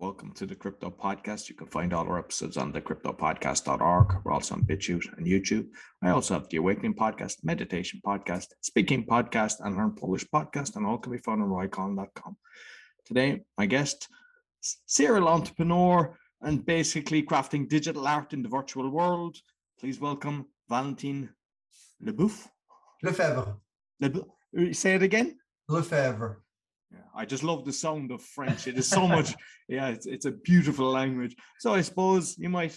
Welcome 0.00 0.30
to 0.34 0.46
the 0.46 0.54
Crypto 0.54 0.90
Podcast. 0.90 1.48
You 1.48 1.56
can 1.56 1.66
find 1.66 1.92
all 1.92 2.06
our 2.06 2.20
episodes 2.20 2.56
on 2.56 2.70
the 2.70 2.80
cryptopodcast.org. 2.80 4.22
We're 4.22 4.32
also 4.32 4.54
on 4.54 4.62
BitChute 4.62 5.18
and 5.18 5.26
YouTube. 5.26 5.66
I 6.02 6.10
also 6.10 6.34
have 6.34 6.48
the 6.48 6.58
Awakening 6.58 6.94
Podcast, 6.94 7.42
Meditation 7.42 8.00
Podcast, 8.06 8.46
Speaking 8.60 9.04
Podcast, 9.04 9.54
and 9.58 9.76
Learn 9.76 9.96
Polish 9.96 10.24
Podcast, 10.32 10.76
and 10.76 10.86
all 10.86 10.98
can 10.98 11.10
be 11.10 11.18
found 11.18 11.42
on 11.42 11.48
roycon.com. 11.48 12.36
Today, 13.06 13.40
my 13.58 13.66
guest, 13.66 14.08
serial 14.86 15.26
entrepreneur 15.26 16.16
and 16.42 16.64
basically 16.64 17.24
crafting 17.24 17.68
digital 17.68 18.06
art 18.06 18.32
in 18.32 18.44
the 18.44 18.48
virtual 18.48 18.88
world. 18.90 19.36
Please 19.80 19.98
welcome 19.98 20.46
Valentine 20.68 21.28
Leboeuf. 22.00 22.46
Lefebvre. 23.02 23.56
Leboeuf. 24.00 24.76
Say 24.76 24.94
it 24.94 25.02
again. 25.02 25.38
Lefebvre. 25.68 26.40
Yeah, 26.90 27.00
I 27.14 27.24
just 27.24 27.42
love 27.42 27.64
the 27.64 27.72
sound 27.72 28.10
of 28.10 28.22
French. 28.22 28.66
It 28.66 28.78
is 28.78 28.88
so 28.88 29.06
much. 29.06 29.34
yeah, 29.68 29.88
it's, 29.88 30.06
it's 30.06 30.24
a 30.24 30.32
beautiful 30.32 30.90
language. 30.90 31.36
So 31.58 31.74
I 31.74 31.82
suppose 31.82 32.36
you 32.38 32.48
might 32.48 32.76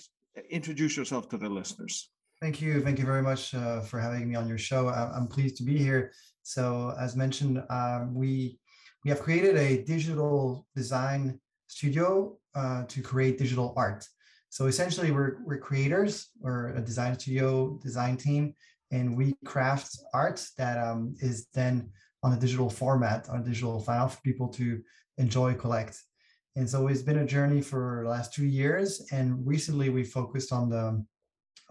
introduce 0.49 0.97
yourself 0.97 1.29
to 1.29 1.37
the 1.37 1.49
listeners. 1.49 2.09
Thank 2.41 2.61
you. 2.61 2.81
Thank 2.81 2.97
you 2.99 3.05
very 3.05 3.21
much 3.21 3.53
uh, 3.53 3.81
for 3.81 3.99
having 3.99 4.27
me 4.27 4.35
on 4.35 4.47
your 4.47 4.57
show. 4.57 4.89
I'm 4.89 5.27
pleased 5.27 5.57
to 5.57 5.63
be 5.63 5.77
here. 5.77 6.11
So, 6.43 6.93
as 6.99 7.15
mentioned, 7.15 7.61
um, 7.69 8.15
we 8.15 8.57
we 9.03 9.09
have 9.09 9.21
created 9.21 9.55
a 9.57 9.83
digital 9.83 10.65
design 10.75 11.39
studio 11.67 12.37
uh, 12.55 12.83
to 12.87 13.01
create 13.01 13.37
digital 13.37 13.73
art. 13.77 14.07
So 14.49 14.65
essentially, 14.65 15.11
we're 15.11 15.37
we're 15.45 15.59
creators. 15.59 16.29
We're 16.39 16.69
a 16.75 16.81
design 16.81 17.17
studio, 17.17 17.79
design 17.81 18.17
team, 18.17 18.53
and 18.91 19.15
we 19.15 19.35
craft 19.45 19.97
art 20.13 20.43
that 20.57 20.77
um, 20.77 21.15
is 21.19 21.47
then 21.53 21.91
on 22.23 22.33
a 22.33 22.39
digital 22.39 22.69
format, 22.69 23.27
on 23.29 23.41
a 23.41 23.43
digital 23.43 23.79
file 23.79 24.07
for 24.07 24.21
people 24.21 24.47
to 24.49 24.81
enjoy, 25.17 25.53
collect. 25.53 25.99
And 26.55 26.69
so 26.69 26.87
it's 26.87 27.01
been 27.01 27.19
a 27.19 27.25
journey 27.25 27.61
for 27.61 28.01
the 28.03 28.09
last 28.09 28.33
two 28.33 28.45
years. 28.45 29.07
And 29.11 29.45
recently 29.45 29.89
we 29.89 30.03
focused 30.03 30.51
on 30.51 30.69
the 30.69 31.05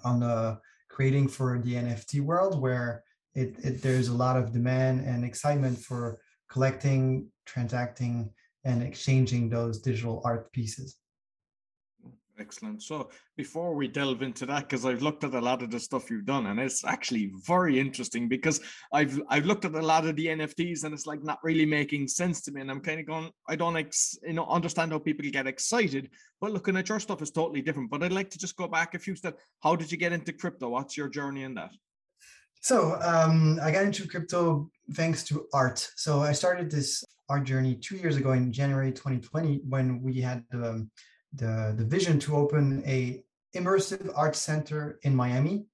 on 0.04 0.20
the 0.20 0.58
creating 0.88 1.28
for 1.28 1.58
the 1.58 1.74
NFT 1.74 2.20
world 2.20 2.60
where 2.60 3.04
it, 3.34 3.54
it 3.62 3.82
there's 3.82 4.08
a 4.08 4.14
lot 4.14 4.36
of 4.36 4.52
demand 4.52 5.06
and 5.06 5.24
excitement 5.24 5.78
for 5.78 6.18
collecting, 6.50 7.28
transacting, 7.46 8.30
and 8.64 8.82
exchanging 8.82 9.48
those 9.48 9.80
digital 9.80 10.20
art 10.24 10.50
pieces. 10.52 10.96
Excellent. 12.40 12.82
So 12.82 13.10
before 13.36 13.74
we 13.74 13.86
delve 13.86 14.22
into 14.22 14.46
that, 14.46 14.68
because 14.68 14.86
I've 14.86 15.02
looked 15.02 15.24
at 15.24 15.34
a 15.34 15.40
lot 15.40 15.62
of 15.62 15.70
the 15.70 15.78
stuff 15.78 16.10
you've 16.10 16.24
done, 16.24 16.46
and 16.46 16.58
it's 16.58 16.84
actually 16.86 17.32
very 17.46 17.78
interesting 17.78 18.28
because 18.28 18.60
I've 18.94 19.20
I've 19.28 19.44
looked 19.44 19.66
at 19.66 19.74
a 19.74 19.82
lot 19.82 20.06
of 20.06 20.16
the 20.16 20.26
NFTs 20.26 20.84
and 20.84 20.94
it's 20.94 21.06
like 21.06 21.22
not 21.22 21.38
really 21.42 21.66
making 21.66 22.08
sense 22.08 22.40
to 22.42 22.52
me. 22.52 22.62
And 22.62 22.70
I'm 22.70 22.80
kind 22.80 22.98
of 22.98 23.06
going, 23.06 23.30
I 23.46 23.56
don't 23.56 23.76
ex, 23.76 24.16
you 24.22 24.32
know 24.32 24.46
understand 24.46 24.92
how 24.92 24.98
people 24.98 25.28
get 25.30 25.46
excited, 25.46 26.08
but 26.40 26.52
looking 26.52 26.78
at 26.78 26.88
your 26.88 26.98
stuff 26.98 27.20
is 27.20 27.30
totally 27.30 27.60
different. 27.60 27.90
But 27.90 28.02
I'd 28.02 28.12
like 28.12 28.30
to 28.30 28.38
just 28.38 28.56
go 28.56 28.66
back 28.66 28.94
a 28.94 28.98
few 28.98 29.14
steps. 29.14 29.42
How 29.62 29.76
did 29.76 29.92
you 29.92 29.98
get 29.98 30.14
into 30.14 30.32
crypto? 30.32 30.70
What's 30.70 30.96
your 30.96 31.10
journey 31.10 31.42
in 31.42 31.54
that? 31.54 31.72
So 32.62 32.98
um, 33.02 33.60
I 33.62 33.70
got 33.70 33.84
into 33.84 34.08
crypto 34.08 34.70
thanks 34.92 35.24
to 35.24 35.46
art. 35.52 35.86
So 35.96 36.20
I 36.20 36.32
started 36.32 36.70
this 36.70 37.04
art 37.28 37.44
journey 37.44 37.74
two 37.74 37.96
years 37.96 38.16
ago 38.16 38.32
in 38.32 38.50
January 38.50 38.92
2020 38.92 39.60
when 39.68 40.02
we 40.02 40.20
had 40.20 40.44
um, 40.54 40.90
the, 41.34 41.74
the 41.76 41.84
vision 41.84 42.18
to 42.20 42.36
open 42.36 42.82
a 42.86 43.24
immersive 43.54 44.10
art 44.16 44.36
center 44.36 44.98
in 45.02 45.14
Miami. 45.14 45.66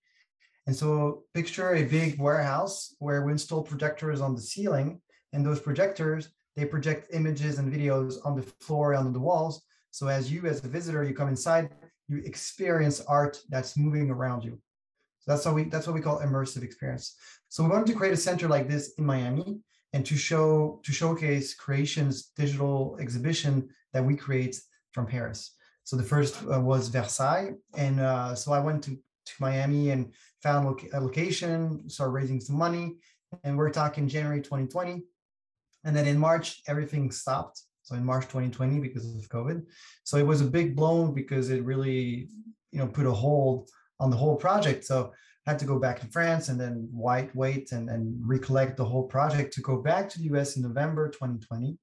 And 0.67 0.75
so 0.75 1.25
picture 1.35 1.75
a 1.75 1.85
big 1.85 2.19
warehouse 2.19 2.95
where 2.99 3.23
we 3.25 3.33
install 3.33 3.63
projectors 3.63 4.21
on 4.21 4.35
the 4.35 4.41
ceiling 4.41 5.01
and 5.33 5.45
those 5.45 5.61
projectors, 5.61 6.31
they 6.57 6.65
project 6.65 7.09
images 7.13 7.59
and 7.59 7.73
videos 7.73 8.17
on 8.25 8.37
the 8.37 8.43
floor 8.43 8.93
and 8.93 9.07
on 9.07 9.13
the 9.13 9.21
walls. 9.21 9.63
So 9.91 10.09
as 10.09 10.33
you, 10.33 10.47
as 10.47 10.65
a 10.65 10.69
visitor, 10.69 11.05
you 11.05 11.15
come 11.15 11.29
inside, 11.29 11.71
you 12.09 12.19
experience 12.19 13.01
art 13.03 13.41
that's 13.49 13.77
moving 13.77 14.11
around 14.11 14.45
you. 14.45 14.59
So 15.21 15.33
that's 15.33 15.45
what 15.45 15.55
we 15.55 15.65
that's 15.65 15.87
what 15.87 15.95
we 15.95 16.01
call 16.01 16.21
immersive 16.21 16.63
experience. 16.63 17.17
So 17.49 17.65
we 17.65 17.71
wanted 17.71 17.87
to 17.89 17.95
create 17.95 18.15
a 18.15 18.17
center 18.17 18.49
like 18.49 18.69
this 18.69 18.95
in 18.99 19.05
Miami 19.05 19.61
and 19.93 20.05
to 20.07 20.17
show 20.17 20.81
to 20.85 20.93
showcase 20.93 21.55
creations 21.55 22.33
digital 22.37 22.97
exhibition 23.01 23.69
that 23.93 24.05
we 24.05 24.17
create 24.17 24.61
from 24.93 25.07
Paris. 25.07 25.56
So 25.87 25.97
the 25.97 26.03
first 26.03 26.35
uh, 26.53 26.61
was 26.61 26.89
Versailles, 26.89 27.53
and 27.77 28.01
uh, 28.01 28.35
so 28.35 28.53
I 28.53 28.59
went 28.59 28.83
to 28.85 28.91
to 28.91 29.33
Miami 29.39 29.91
and 29.91 30.13
found 30.43 30.81
a 30.93 31.01
location, 31.01 31.89
started 31.89 32.11
raising 32.11 32.41
some 32.41 32.57
money, 32.57 32.97
and 33.45 33.57
we're 33.57 33.71
talking 33.71 34.09
January 34.09 34.41
2020, 34.41 35.05
and 35.85 35.95
then 35.95 36.07
in 36.09 36.19
March 36.19 36.61
everything 36.67 37.13
stopped. 37.13 37.63
So 37.85 37.95
in 37.95 38.05
March 38.05 38.25
2020 38.25 38.81
because 38.81 39.15
of 39.15 39.29
COVID, 39.29 39.65
so 40.03 40.17
it 40.17 40.27
was 40.27 40.41
a 40.41 40.53
big 40.59 40.75
blow 40.75 41.07
because 41.07 41.51
it 41.51 41.63
really 41.63 42.31
you 42.73 42.81
know 42.81 42.89
put 42.89 43.07
a 43.07 43.13
hold 43.13 43.71
on 44.01 44.11
the 44.11 44.17
whole 44.17 44.35
project. 44.35 44.85
So 44.85 45.13
I 45.47 45.51
had 45.51 45.61
to 45.61 45.67
go 45.67 45.79
back 45.79 46.01
to 46.01 46.07
France 46.09 46.49
and 46.49 46.61
then 46.61 46.89
white 46.91 47.33
wait 47.37 47.71
and, 47.71 47.89
and 47.89 48.21
recollect 48.27 48.77
the 48.77 48.85
whole 48.85 49.05
project 49.05 49.53
to 49.55 49.61
go 49.61 49.77
back 49.81 50.09
to 50.09 50.19
the 50.19 50.35
US 50.35 50.57
in 50.57 50.65
November 50.65 51.09
2020. 51.11 51.79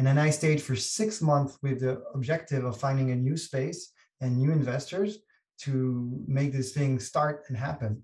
And 0.00 0.06
then 0.06 0.16
I 0.16 0.30
stayed 0.30 0.62
for 0.62 0.74
six 0.76 1.20
months 1.20 1.58
with 1.60 1.80
the 1.80 2.02
objective 2.14 2.64
of 2.64 2.80
finding 2.80 3.10
a 3.10 3.14
new 3.14 3.36
space 3.36 3.92
and 4.22 4.38
new 4.38 4.50
investors 4.50 5.18
to 5.64 6.24
make 6.26 6.54
this 6.54 6.72
thing 6.72 6.98
start 6.98 7.44
and 7.48 7.56
happen. 7.58 8.02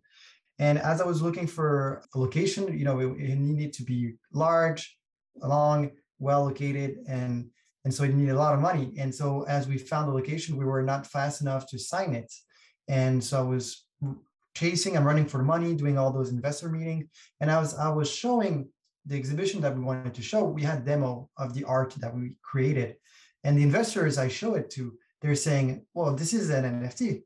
And 0.59 0.79
as 0.79 1.01
I 1.01 1.07
was 1.07 1.23
looking 1.23 1.47
for 1.47 2.03
a 2.15 2.19
location, 2.19 2.77
you 2.79 2.85
know, 2.85 2.99
it, 3.01 3.19
it 3.19 3.39
needed 3.39 3.73
to 3.73 3.83
be 3.83 4.17
large, 4.31 4.95
long, 5.37 5.93
well 6.19 6.45
located, 6.45 6.99
and 7.09 7.49
and 7.87 7.95
so 7.95 8.05
it 8.05 8.13
needed 8.13 8.35
a 8.35 8.39
lot 8.39 8.53
of 8.53 8.61
money. 8.61 8.93
And 8.99 9.15
so 9.15 9.45
as 9.45 9.67
we 9.67 9.79
found 9.79 10.11
the 10.11 10.13
location, 10.13 10.59
we 10.59 10.67
were 10.67 10.83
not 10.83 11.07
fast 11.07 11.41
enough 11.41 11.67
to 11.69 11.79
sign 11.79 12.13
it. 12.13 12.31
And 12.89 13.25
so 13.25 13.39
I 13.39 13.49
was 13.49 13.87
chasing, 14.55 14.99
I'm 14.99 15.07
running 15.07 15.25
for 15.25 15.43
money, 15.43 15.75
doing 15.75 15.97
all 15.97 16.13
those 16.13 16.29
investor 16.31 16.69
meetings, 16.69 17.07
and 17.41 17.51
I 17.51 17.59
was 17.59 17.73
I 17.75 17.89
was 17.89 18.11
showing 18.11 18.69
the 19.07 19.17
exhibition 19.17 19.61
that 19.61 19.77
we 19.77 19.83
wanted 19.83 20.15
to 20.15 20.23
show, 20.23 20.45
we 20.45 20.63
had 20.63 20.85
demo 20.85 21.29
of 21.39 21.55
the 21.55 21.65
art 21.65 21.95
that 21.99 22.15
we 22.15 22.37
created. 22.43 22.97
And 23.45 23.57
the 23.57 23.63
investors 23.63 24.19
I 24.19 24.29
show 24.29 24.55
it 24.55 24.71
to, 24.71 24.95
they're 25.23 25.35
saying, 25.35 25.87
well, 25.95 26.15
this 26.15 26.33
is 26.35 26.51
an 26.51 26.65
NFT. 26.65 27.23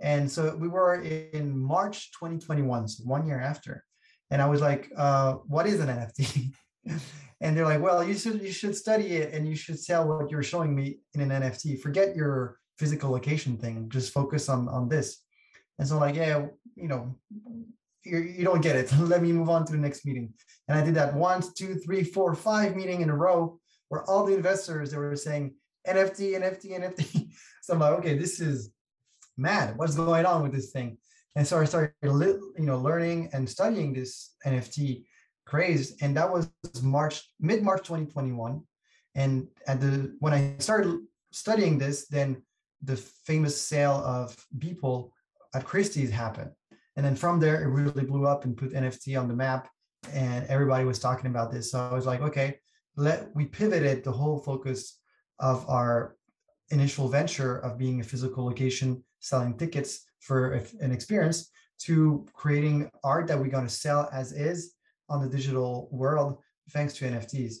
And 0.00 0.30
so 0.30 0.56
we 0.56 0.68
were 0.68 1.02
in 1.02 1.58
March 1.58 2.12
2021, 2.12 2.88
so 2.88 3.04
one 3.04 3.26
year 3.26 3.40
after. 3.40 3.84
And 4.30 4.40
I 4.40 4.46
was 4.46 4.60
like, 4.60 4.90
uh, 4.96 5.34
what 5.46 5.66
is 5.66 5.80
an 5.80 5.88
NFT? 5.88 6.52
and 7.40 7.56
they're 7.56 7.64
like, 7.64 7.80
well, 7.80 8.02
you 8.02 8.14
should 8.14 8.40
you 8.40 8.52
should 8.52 8.76
study 8.76 9.16
it 9.16 9.34
and 9.34 9.46
you 9.48 9.56
should 9.56 9.78
sell 9.78 10.08
what 10.08 10.30
you're 10.30 10.42
showing 10.42 10.74
me 10.74 11.00
in 11.14 11.20
an 11.20 11.30
NFT. 11.30 11.80
Forget 11.80 12.16
your 12.16 12.58
physical 12.78 13.10
location 13.10 13.58
thing. 13.58 13.88
Just 13.90 14.12
focus 14.12 14.48
on 14.48 14.68
on 14.68 14.88
this. 14.88 15.18
And 15.78 15.88
so 15.88 15.98
like, 15.98 16.14
yeah, 16.14 16.46
you 16.76 16.88
know, 16.88 17.16
you 18.04 18.34
do 18.38 18.44
not 18.44 18.62
get 18.62 18.76
it. 18.76 18.92
Let 18.98 19.22
me 19.22 19.32
move 19.32 19.48
on 19.48 19.64
to 19.66 19.72
the 19.72 19.78
next 19.78 20.04
meeting. 20.04 20.32
And 20.68 20.78
I 20.78 20.84
did 20.84 20.94
that 20.94 21.14
once, 21.14 21.52
two, 21.52 21.74
three, 21.74 22.04
four, 22.04 22.34
five 22.34 22.76
meeting 22.76 23.00
in 23.00 23.10
a 23.10 23.16
row 23.16 23.58
where 23.88 24.04
all 24.04 24.24
the 24.24 24.34
investors 24.34 24.90
they 24.90 24.96
were 24.96 25.16
saying 25.16 25.54
NFT, 25.86 26.38
NFT, 26.38 26.78
NFT. 26.78 27.28
so 27.62 27.74
I'm 27.74 27.80
like, 27.80 27.98
okay, 27.98 28.16
this 28.16 28.40
is 28.40 28.72
mad. 29.36 29.76
What's 29.76 29.94
going 29.94 30.26
on 30.26 30.42
with 30.42 30.52
this 30.52 30.70
thing? 30.70 30.98
And 31.36 31.46
so 31.46 31.60
I 31.60 31.64
started, 31.64 31.94
you 32.02 32.52
know, 32.58 32.78
learning 32.78 33.30
and 33.32 33.48
studying 33.48 33.92
this 33.92 34.34
NFT 34.44 35.04
craze, 35.46 35.96
and 36.00 36.16
that 36.16 36.30
was 36.30 36.50
March, 36.82 37.22
mid 37.40 37.62
March 37.62 37.80
2021. 37.80 38.62
And 39.14 39.48
at 39.66 39.80
the 39.80 40.16
when 40.20 40.32
I 40.32 40.54
started 40.58 41.00
studying 41.32 41.78
this, 41.78 42.06
then 42.06 42.42
the 42.82 42.96
famous 42.96 43.60
sale 43.60 44.02
of 44.04 44.36
Beeple 44.58 45.10
at 45.54 45.64
Christie's 45.64 46.10
happened. 46.10 46.50
And 47.00 47.06
then 47.06 47.16
from 47.16 47.40
there, 47.40 47.62
it 47.62 47.66
really 47.66 48.04
blew 48.04 48.26
up 48.26 48.44
and 48.44 48.54
put 48.54 48.74
NFT 48.74 49.18
on 49.18 49.26
the 49.26 49.34
map. 49.34 49.70
And 50.12 50.46
everybody 50.48 50.84
was 50.84 50.98
talking 50.98 51.30
about 51.30 51.50
this. 51.50 51.70
So 51.70 51.80
I 51.80 51.94
was 51.94 52.04
like, 52.04 52.20
okay, 52.20 52.58
let 52.94 53.34
we 53.34 53.46
pivoted 53.46 54.04
the 54.04 54.12
whole 54.12 54.38
focus 54.38 54.98
of 55.38 55.66
our 55.66 56.16
initial 56.68 57.08
venture 57.08 57.56
of 57.60 57.78
being 57.78 58.02
a 58.02 58.04
physical 58.04 58.44
location 58.44 59.02
selling 59.18 59.56
tickets 59.56 60.04
for 60.20 60.62
an 60.82 60.92
experience 60.92 61.50
to 61.84 62.26
creating 62.34 62.90
art 63.02 63.28
that 63.28 63.38
we're 63.38 63.48
going 63.48 63.66
to 63.66 63.72
sell 63.72 64.10
as 64.12 64.32
is 64.32 64.74
on 65.08 65.22
the 65.22 65.34
digital 65.34 65.88
world 65.90 66.36
thanks 66.68 66.92
to 66.98 67.06
NFTs. 67.06 67.54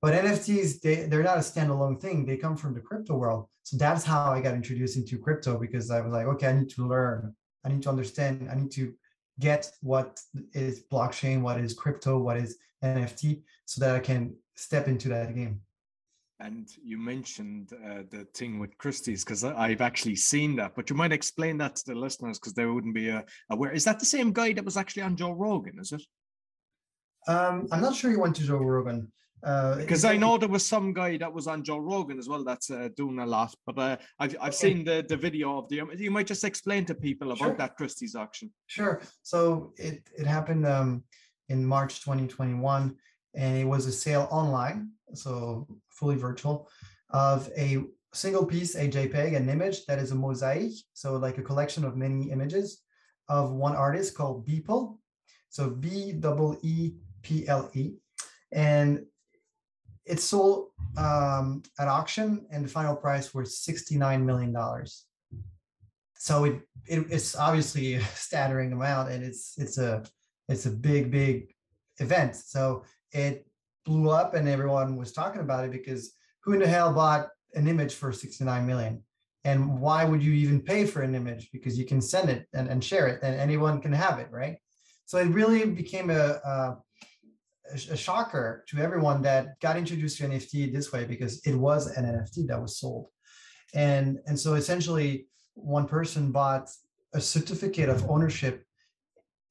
But 0.00 0.14
NFTs, 0.14 0.80
they, 0.80 0.94
they're 1.08 1.22
not 1.22 1.36
a 1.36 1.40
standalone 1.40 2.00
thing. 2.00 2.24
They 2.24 2.38
come 2.38 2.56
from 2.56 2.72
the 2.72 2.80
crypto 2.80 3.18
world. 3.18 3.48
So 3.64 3.76
that's 3.76 4.04
how 4.04 4.32
I 4.32 4.40
got 4.40 4.54
introduced 4.54 4.96
into 4.96 5.18
crypto 5.18 5.58
because 5.58 5.90
I 5.90 6.00
was 6.00 6.10
like, 6.10 6.26
okay, 6.26 6.46
I 6.46 6.52
need 6.54 6.70
to 6.70 6.88
learn 6.88 7.34
I 7.64 7.68
need 7.68 7.82
to 7.82 7.90
understand, 7.90 8.48
I 8.50 8.54
need 8.54 8.70
to 8.72 8.94
get 9.38 9.70
what 9.82 10.20
is 10.52 10.84
blockchain, 10.90 11.42
what 11.42 11.60
is 11.60 11.74
crypto, 11.74 12.18
what 12.18 12.36
is 12.36 12.58
NFT, 12.82 13.42
so 13.64 13.80
that 13.80 13.94
I 13.94 14.00
can 14.00 14.34
step 14.56 14.88
into 14.88 15.08
that 15.08 15.34
game. 15.34 15.60
And 16.40 16.68
you 16.84 16.98
mentioned 16.98 17.72
uh, 17.72 18.02
the 18.10 18.24
thing 18.32 18.60
with 18.60 18.78
Christie's 18.78 19.24
because 19.24 19.42
I've 19.42 19.80
actually 19.80 20.14
seen 20.14 20.54
that, 20.56 20.76
but 20.76 20.88
you 20.88 20.94
might 20.94 21.12
explain 21.12 21.58
that 21.58 21.74
to 21.76 21.86
the 21.86 21.94
listeners 21.96 22.38
because 22.38 22.54
they 22.54 22.64
wouldn't 22.64 22.94
be 22.94 23.10
uh, 23.10 23.22
aware. 23.50 23.72
Is 23.72 23.84
that 23.84 23.98
the 23.98 24.06
same 24.06 24.32
guy 24.32 24.52
that 24.52 24.64
was 24.64 24.76
actually 24.76 25.02
on 25.02 25.16
Joe 25.16 25.32
Rogan? 25.32 25.80
Is 25.80 25.90
it? 25.90 26.02
Um, 27.26 27.66
I'm 27.72 27.80
not 27.80 27.96
sure 27.96 28.10
he 28.10 28.16
went 28.16 28.36
to 28.36 28.44
Joe 28.44 28.58
Rogan, 28.58 29.10
Uh, 29.42 29.76
because 29.76 30.04
I 30.04 30.16
know 30.16 30.36
there 30.36 30.48
was 30.48 30.66
some 30.66 30.92
guy 30.92 31.16
that 31.18 31.32
was 31.32 31.46
on 31.46 31.62
Joe 31.62 31.78
Rogan 31.78 32.18
as 32.18 32.28
well 32.28 32.42
that's 32.44 32.70
uh, 32.70 32.88
doing 32.96 33.18
a 33.20 33.26
lot. 33.26 33.54
But 33.66 33.78
uh, 33.78 33.96
I've 34.18 34.36
I've 34.40 34.54
seen 34.54 34.84
the 34.84 35.04
the 35.08 35.16
video 35.16 35.58
of 35.58 35.68
the. 35.68 35.82
You 35.96 36.10
might 36.10 36.26
just 36.26 36.44
explain 36.44 36.84
to 36.86 36.94
people 36.94 37.28
about 37.32 37.38
sure. 37.38 37.56
that 37.56 37.76
Christie's 37.76 38.14
auction. 38.14 38.50
Sure. 38.66 39.00
So 39.22 39.72
it 39.76 40.08
it 40.16 40.26
happened 40.26 40.66
um, 40.66 41.04
in 41.48 41.64
March 41.64 42.00
2021, 42.00 42.96
and 43.34 43.58
it 43.58 43.64
was 43.64 43.86
a 43.86 43.92
sale 43.92 44.28
online, 44.30 44.90
so 45.14 45.68
fully 45.90 46.16
virtual, 46.16 46.68
of 47.10 47.48
a 47.56 47.84
single 48.12 48.44
piece, 48.44 48.74
a 48.74 48.88
JPEG, 48.88 49.36
an 49.36 49.48
image 49.48 49.86
that 49.86 49.98
is 49.98 50.10
a 50.10 50.14
mosaic, 50.14 50.72
so 50.94 51.16
like 51.16 51.38
a 51.38 51.42
collection 51.42 51.84
of 51.84 51.96
many 51.96 52.30
images 52.30 52.82
of 53.28 53.52
one 53.52 53.76
artist 53.76 54.16
called 54.16 54.46
Beeple. 54.46 54.98
So 55.50 55.70
B 55.70 56.12
double 56.12 56.58
E 56.62 56.94
P 57.22 57.46
L 57.46 57.70
E, 57.74 57.94
and 58.52 59.04
it 60.08 60.20
sold 60.20 60.68
um, 60.96 61.62
at 61.78 61.88
auction, 61.88 62.46
and 62.50 62.64
the 62.64 62.68
final 62.68 62.96
price 62.96 63.34
was 63.34 63.58
sixty-nine 63.58 64.24
million 64.24 64.52
dollars. 64.52 65.04
So 66.16 66.44
it, 66.44 66.60
it, 66.86 67.06
it's 67.10 67.36
obviously 67.36 67.94
a 67.94 68.02
staggering 68.02 68.72
amount, 68.72 69.10
and 69.10 69.22
it's 69.22 69.54
it's 69.58 69.78
a 69.78 70.02
it's 70.48 70.66
a 70.66 70.70
big 70.70 71.10
big 71.10 71.54
event. 71.98 72.36
So 72.36 72.84
it 73.12 73.46
blew 73.84 74.10
up, 74.10 74.34
and 74.34 74.48
everyone 74.48 74.96
was 74.96 75.12
talking 75.12 75.42
about 75.42 75.64
it 75.64 75.72
because 75.72 76.12
who 76.42 76.54
in 76.54 76.60
the 76.60 76.66
hell 76.66 76.92
bought 76.92 77.28
an 77.54 77.68
image 77.68 77.94
for 77.94 78.12
sixty-nine 78.12 78.66
million? 78.66 79.02
And 79.44 79.80
why 79.80 80.04
would 80.04 80.22
you 80.22 80.32
even 80.32 80.60
pay 80.60 80.84
for 80.84 81.02
an 81.02 81.14
image? 81.14 81.50
Because 81.52 81.78
you 81.78 81.86
can 81.86 82.02
send 82.02 82.28
it 82.28 82.46
and, 82.52 82.68
and 82.68 82.82
share 82.82 83.06
it, 83.06 83.20
and 83.22 83.38
anyone 83.38 83.80
can 83.80 83.92
have 83.92 84.18
it, 84.18 84.28
right? 84.30 84.56
So 85.06 85.16
it 85.16 85.28
really 85.28 85.64
became 85.64 86.10
a, 86.10 86.40
a 86.44 86.76
a 87.72 87.96
shocker 87.96 88.64
to 88.68 88.78
everyone 88.78 89.22
that 89.22 89.58
got 89.60 89.76
introduced 89.76 90.18
to 90.18 90.28
NFT 90.28 90.72
this 90.72 90.92
way 90.92 91.04
because 91.04 91.44
it 91.46 91.54
was 91.54 91.86
an 91.96 92.04
NFT 92.04 92.46
that 92.48 92.60
was 92.60 92.78
sold. 92.78 93.08
And, 93.74 94.18
and 94.26 94.38
so 94.38 94.54
essentially, 94.54 95.26
one 95.54 95.86
person 95.86 96.32
bought 96.32 96.68
a 97.14 97.20
certificate 97.20 97.88
of 97.88 98.08
ownership 98.08 98.64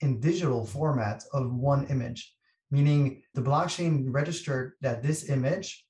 in 0.02 0.20
digital 0.20 0.66
format 0.66 1.24
of 1.34 1.54
one 1.54 1.86
image, 1.88 2.34
meaning 2.72 3.22
the 3.34 3.42
blockchain 3.42 4.06
registered 4.10 4.74
that 4.82 5.04
this 5.04 5.30
image 5.30 5.86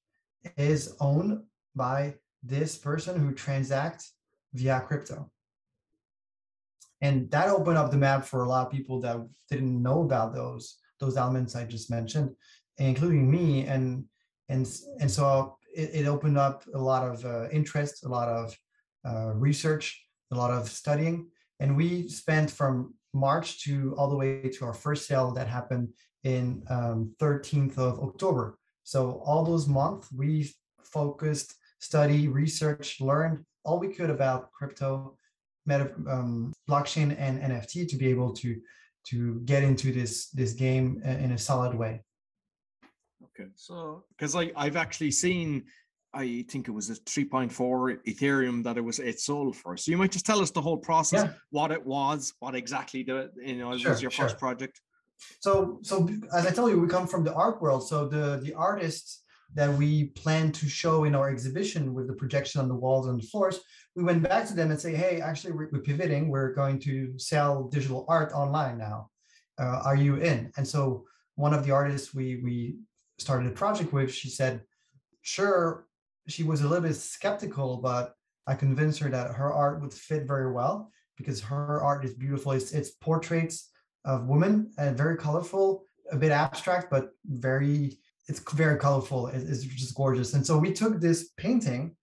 is 0.57 0.95
owned 0.99 1.41
by 1.75 2.15
this 2.43 2.77
person 2.77 3.19
who 3.19 3.33
transacts 3.33 4.13
via 4.53 4.81
crypto. 4.81 5.29
And 7.01 7.29
that 7.31 7.49
opened 7.49 7.77
up 7.77 7.91
the 7.91 7.97
map 7.97 8.25
for 8.25 8.43
a 8.43 8.49
lot 8.49 8.65
of 8.65 8.71
people 8.71 8.99
that 9.01 9.17
didn't 9.51 9.81
know 9.81 10.01
about 10.01 10.33
those 10.33 10.77
those 10.99 11.17
elements 11.17 11.55
I 11.55 11.65
just 11.65 11.89
mentioned, 11.89 12.35
including 12.77 13.29
me. 13.29 13.65
And 13.65 14.05
and 14.49 14.67
and 14.99 15.09
so 15.09 15.57
it, 15.75 15.89
it 15.93 16.07
opened 16.07 16.37
up 16.37 16.63
a 16.73 16.79
lot 16.79 17.07
of 17.07 17.25
uh, 17.25 17.49
interest, 17.49 18.05
a 18.05 18.09
lot 18.09 18.27
of 18.27 18.57
uh, 19.07 19.33
research, 19.33 20.05
a 20.31 20.35
lot 20.35 20.51
of 20.51 20.69
studying, 20.69 21.27
and 21.59 21.75
we 21.75 22.07
spent 22.07 22.51
from 22.51 22.93
March 23.13 23.63
to 23.63 23.95
all 23.97 24.09
the 24.09 24.15
way 24.15 24.49
to 24.49 24.65
our 24.65 24.73
first 24.73 25.07
sale 25.07 25.31
that 25.31 25.47
happened 25.47 25.89
in 26.23 26.63
um, 26.69 27.13
13th 27.19 27.77
of 27.77 27.99
October. 27.99 28.57
So 28.83 29.21
all 29.25 29.43
those 29.43 29.67
months 29.67 30.11
we 30.11 30.53
focused, 30.83 31.53
study, 31.79 32.27
research, 32.27 33.01
learned 33.01 33.43
all 33.63 33.79
we 33.79 33.89
could 33.89 34.09
about 34.09 34.51
crypto, 34.51 35.17
meta, 35.65 35.91
um, 36.09 36.53
blockchain, 36.69 37.15
and 37.19 37.41
NFT 37.41 37.87
to 37.89 37.95
be 37.97 38.07
able 38.07 38.33
to 38.33 38.59
to 39.09 39.39
get 39.45 39.63
into 39.63 39.91
this 39.91 40.29
this 40.29 40.53
game 40.53 41.01
uh, 41.05 41.09
in 41.09 41.31
a 41.31 41.37
solid 41.37 41.73
way 41.73 42.01
okay 43.23 43.49
so 43.55 44.03
because 44.09 44.35
i 44.35 44.51
i've 44.55 44.75
actually 44.75 45.11
seen 45.11 45.63
i 46.13 46.45
think 46.49 46.67
it 46.67 46.71
was 46.71 46.89
a 46.89 46.95
3.4 46.95 47.97
ethereum 48.07 48.63
that 48.63 48.77
it 48.77 48.81
was 48.81 48.99
it 48.99 49.19
sold 49.19 49.55
for 49.55 49.77
so 49.77 49.91
you 49.91 49.97
might 49.97 50.11
just 50.11 50.25
tell 50.25 50.41
us 50.41 50.51
the 50.51 50.61
whole 50.61 50.77
process 50.77 51.23
yeah. 51.23 51.33
what 51.51 51.71
it 51.71 51.85
was 51.85 52.33
what 52.39 52.55
exactly 52.55 53.03
the 53.03 53.31
you 53.37 53.57
know 53.57 53.77
sure, 53.77 53.91
was 53.91 54.01
your 54.01 54.11
sure. 54.11 54.25
first 54.25 54.37
project 54.37 54.81
so 55.39 55.79
so 55.83 56.07
as 56.33 56.45
i 56.45 56.51
tell 56.51 56.69
you 56.69 56.79
we 56.79 56.87
come 56.87 57.07
from 57.07 57.23
the 57.23 57.33
art 57.33 57.61
world 57.61 57.87
so 57.87 58.07
the 58.07 58.39
the 58.43 58.53
artists 58.53 59.23
that 59.53 59.73
we 59.73 60.05
plan 60.09 60.51
to 60.51 60.67
show 60.67 61.05
in 61.05 61.15
our 61.15 61.29
exhibition 61.29 61.93
with 61.93 62.07
the 62.07 62.13
projection 62.13 62.61
on 62.61 62.67
the 62.67 62.75
walls 62.75 63.07
and 63.07 63.21
the 63.21 63.27
floors 63.27 63.59
we 63.97 64.03
went 64.03 64.21
back 64.21 64.47
to 64.47 64.53
them 64.53 64.69
and 64.69 64.79
say, 64.79 64.93
hey, 64.93 65.21
actually, 65.21 65.53
we're, 65.53 65.69
we're 65.71 65.81
pivoting. 65.81 66.29
We're 66.29 66.53
going 66.53 66.77
to 66.81 67.17
sell 67.17 67.63
digital 67.63 68.05
art 68.07 68.31
online 68.31 68.77
now. 68.77 69.09
Uh, 69.59 69.81
are 69.83 69.95
you 69.95 70.17
in? 70.17 70.51
And 70.55 70.67
so 70.67 71.05
one 71.33 71.51
of 71.51 71.65
the 71.65 71.71
artists 71.71 72.13
we 72.13 72.39
we 72.43 72.77
started 73.17 73.47
a 73.47 73.55
project 73.55 73.91
with, 73.91 74.13
she 74.13 74.29
said, 74.29 74.61
sure. 75.23 75.87
She 76.27 76.43
was 76.43 76.61
a 76.61 76.67
little 76.67 76.87
bit 76.87 76.95
skeptical, 76.95 77.77
but 77.77 78.13
I 78.45 78.53
convinced 78.53 78.99
her 78.99 79.09
that 79.09 79.33
her 79.33 79.51
art 79.51 79.81
would 79.81 79.93
fit 79.93 80.27
very 80.27 80.51
well 80.51 80.91
because 81.17 81.41
her 81.41 81.81
art 81.81 82.05
is 82.05 82.13
beautiful. 82.13 82.51
It's, 82.51 82.73
it's 82.73 82.91
portraits 82.91 83.71
of 84.05 84.27
women 84.27 84.71
and 84.77 84.95
very 84.95 85.17
colorful, 85.17 85.85
a 86.11 86.17
bit 86.17 86.31
abstract, 86.31 86.91
but 86.91 87.09
very 87.25 87.97
it's 88.27 88.39
very 88.51 88.77
colorful. 88.77 89.27
It's 89.27 89.63
just 89.63 89.95
gorgeous. 89.95 90.33
And 90.33 90.45
so 90.45 90.57
we 90.57 90.73
took 90.73 90.99
this 90.99 91.29
painting 91.37 91.95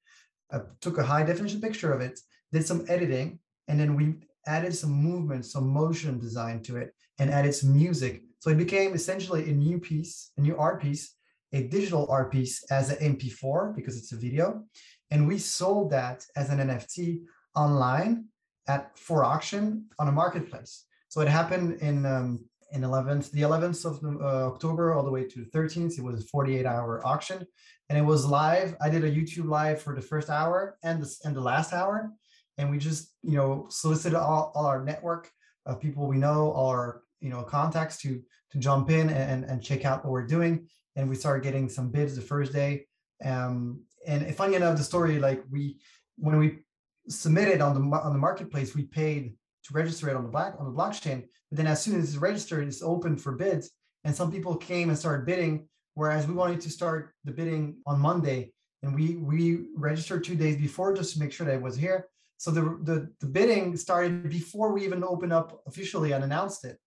I 0.55 0.61
took 0.81 0.99
a 0.99 1.03
high 1.03 1.25
definition 1.25 1.61
picture 1.61 1.93
of 1.93 2.01
it, 2.01 2.21
did 2.53 2.67
some 2.67 2.85
editing, 2.89 3.39
and 3.69 3.79
then 3.79 3.97
we 3.97 4.15
added 4.47 4.75
some 4.75 4.91
movement, 4.91 5.47
some 5.47 5.69
motion 5.69 6.19
design 6.19 6.63
to 6.63 6.77
it, 6.77 6.95
and 7.19 7.31
added 7.31 7.55
some 7.55 7.75
music. 7.75 8.23
So 8.39 8.51
it 8.51 8.59
became 8.59 8.95
essentially 8.95 9.49
a 9.51 9.53
new 9.53 9.79
piece, 9.79 10.31
a 10.37 10.41
new 10.41 10.57
art 10.57 10.81
piece, 10.81 11.15
a 11.53 11.65
digital 11.65 12.07
art 12.11 12.31
piece 12.31 12.63
as 12.71 12.91
an 12.91 13.17
MP4 13.17 13.75
because 13.75 13.97
it's 13.97 14.13
a 14.13 14.17
video. 14.17 14.65
And 15.11 15.27
we 15.27 15.39
sold 15.39 15.91
that 15.91 16.25
as 16.37 16.51
an 16.51 16.59
NFT 16.59 17.23
online 17.57 18.27
at 18.67 18.99
for 18.99 19.25
auction 19.25 19.87
on 19.99 20.09
a 20.09 20.13
marketplace. 20.13 20.85
So 21.09 21.21
it 21.21 21.29
happened 21.29 21.81
in 21.81 22.05
um, 22.07 22.45
in 22.75 22.83
11th, 22.83 23.31
the 23.31 23.43
11th 23.43 23.85
of 23.85 24.21
uh, 24.21 24.49
October 24.49 24.93
all 24.93 25.05
the 25.05 25.11
way 25.11 25.25
to 25.25 25.45
the 25.45 25.51
13th. 25.59 25.97
It 25.97 26.03
was 26.03 26.23
a 26.23 26.27
48 26.27 26.67
hour 26.67 27.07
auction 27.07 27.47
and 27.89 27.97
it 27.97 28.03
was 28.03 28.27
live. 28.27 28.77
I 28.81 28.91
did 28.91 29.05
a 29.05 29.11
YouTube 29.11 29.49
live 29.49 29.81
for 29.81 29.95
the 29.95 30.03
first 30.03 30.29
hour 30.29 30.77
and 30.83 31.03
the, 31.03 31.17
and 31.25 31.37
the 31.37 31.41
last 31.41 31.73
hour. 31.73 32.11
And 32.59 32.71
we 32.71 32.79
just, 32.79 33.15
you 33.23 33.37
know, 33.37 33.67
solicited 33.71 34.19
all, 34.19 34.53
all 34.55 34.67
our 34.67 34.85
network 34.85 35.31
of 35.67 35.81
people 35.81 36.07
we 36.07 36.19
know, 36.19 36.51
all 36.51 36.69
our, 36.69 37.03
you 37.21 37.31
know, 37.31 37.43
contacts 37.43 37.99
to, 37.99 38.21
to 38.51 38.59
jump 38.59 38.91
in 38.91 39.09
and, 39.09 39.45
and 39.45 39.63
check 39.63 39.85
out 39.85 40.05
what 40.05 40.13
we're 40.13 40.27
doing. 40.27 40.67
And 40.97 41.09
we 41.09 41.15
started 41.15 41.45
getting 41.45 41.69
some 41.69 41.91
bids 41.91 42.17
the 42.17 42.23
first 42.23 42.53
day. 42.53 42.87
Um, 43.25 43.83
and 44.07 44.35
funny 44.35 44.57
enough, 44.57 44.77
the 44.77 44.85
story, 44.85 45.19
like 45.19 45.45
we, 45.51 45.79
when 46.17 46.39
we 46.39 46.59
submitted 47.09 47.61
on 47.61 47.75
the, 47.75 47.97
on 47.97 48.13
the 48.13 48.19
marketplace, 48.19 48.75
we 48.75 48.85
paid 48.85 49.35
to 49.65 49.75
register 49.75 50.09
it 50.09 50.17
on 50.17 50.23
the 50.23 50.29
black 50.29 50.55
on 50.59 50.67
the 50.67 50.79
blockchain. 50.79 51.25
But 51.51 51.59
then 51.59 51.67
as 51.67 51.83
soon 51.83 51.99
as 51.99 52.05
it's 52.05 52.17
registered, 52.17 52.67
it's 52.67 52.83
open 52.83 53.17
for 53.17 53.33
bids. 53.33 53.71
And 54.05 54.15
some 54.15 54.31
people 54.31 54.57
came 54.57 54.91
and 54.91 54.99
started 54.99 55.27
bidding, 55.27 55.67
whereas 55.95 56.27
we 56.27 56.35
wanted 56.35 56.61
to 56.63 56.71
start 56.71 57.15
the 57.25 57.33
bidding 57.33 57.77
on 57.87 57.99
Monday. 57.99 58.53
And 58.83 58.95
we 58.95 59.17
we 59.17 59.67
registered 59.77 60.25
two 60.25 60.37
days 60.37 60.57
before 60.57 60.95
just 60.95 61.15
to 61.15 61.21
make 61.21 61.33
sure 61.33 61.47
that 61.47 61.55
it 61.55 61.63
was 61.63 61.77
here. 61.77 62.09
So 62.37 62.51
the, 62.51 62.61
the, 62.83 63.11
the 63.21 63.27
bidding 63.27 63.77
started 63.77 64.29
before 64.29 64.73
we 64.73 64.85
even 64.85 65.03
opened 65.03 65.33
up 65.33 65.63
officially 65.67 66.13
and 66.13 66.23
announced 66.23 66.65
it. 66.65 66.79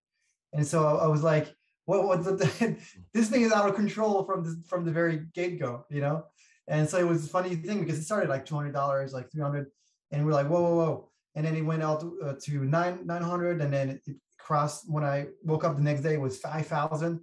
And 0.54 0.68
so 0.68 0.98
I 0.98 1.08
was 1.08 1.24
like, 1.24 1.52
what 1.86 2.06
what 2.06 2.24
the, 2.24 2.78
this 3.14 3.30
thing 3.30 3.42
is 3.42 3.52
out 3.52 3.68
of 3.68 3.76
control 3.76 4.24
from 4.26 4.44
the 4.44 4.62
from 4.68 4.86
the 4.86 4.92
very 4.92 5.22
get 5.34 5.60
go, 5.60 5.86
you 5.90 6.02
know? 6.02 6.26
And 6.68 6.88
so 6.88 7.00
it 7.00 7.08
was 7.08 7.26
a 7.26 7.30
funny 7.30 7.56
thing 7.56 7.80
because 7.80 7.98
it 7.98 8.04
started 8.04 8.30
like 8.30 8.46
$200, 8.46 9.14
like 9.14 9.32
300 9.32 9.68
and 10.12 10.26
we're 10.26 10.34
like, 10.34 10.48
whoa, 10.48 10.62
whoa, 10.62 10.76
whoa 10.76 11.10
and 11.38 11.46
then 11.46 11.56
it 11.56 11.62
went 11.62 11.84
out 11.84 12.02
to, 12.02 12.20
uh, 12.26 12.34
to 12.42 12.66
nine 12.66 13.06
900 13.06 13.62
and 13.62 13.72
then 13.72 13.90
it 13.90 14.16
crossed 14.40 14.90
when 14.90 15.04
i 15.04 15.28
woke 15.44 15.64
up 15.64 15.78
the 15.78 15.84
next 15.84 16.02
day 16.02 16.16
it 16.16 16.22
was 16.22 16.40
5000 16.40 17.22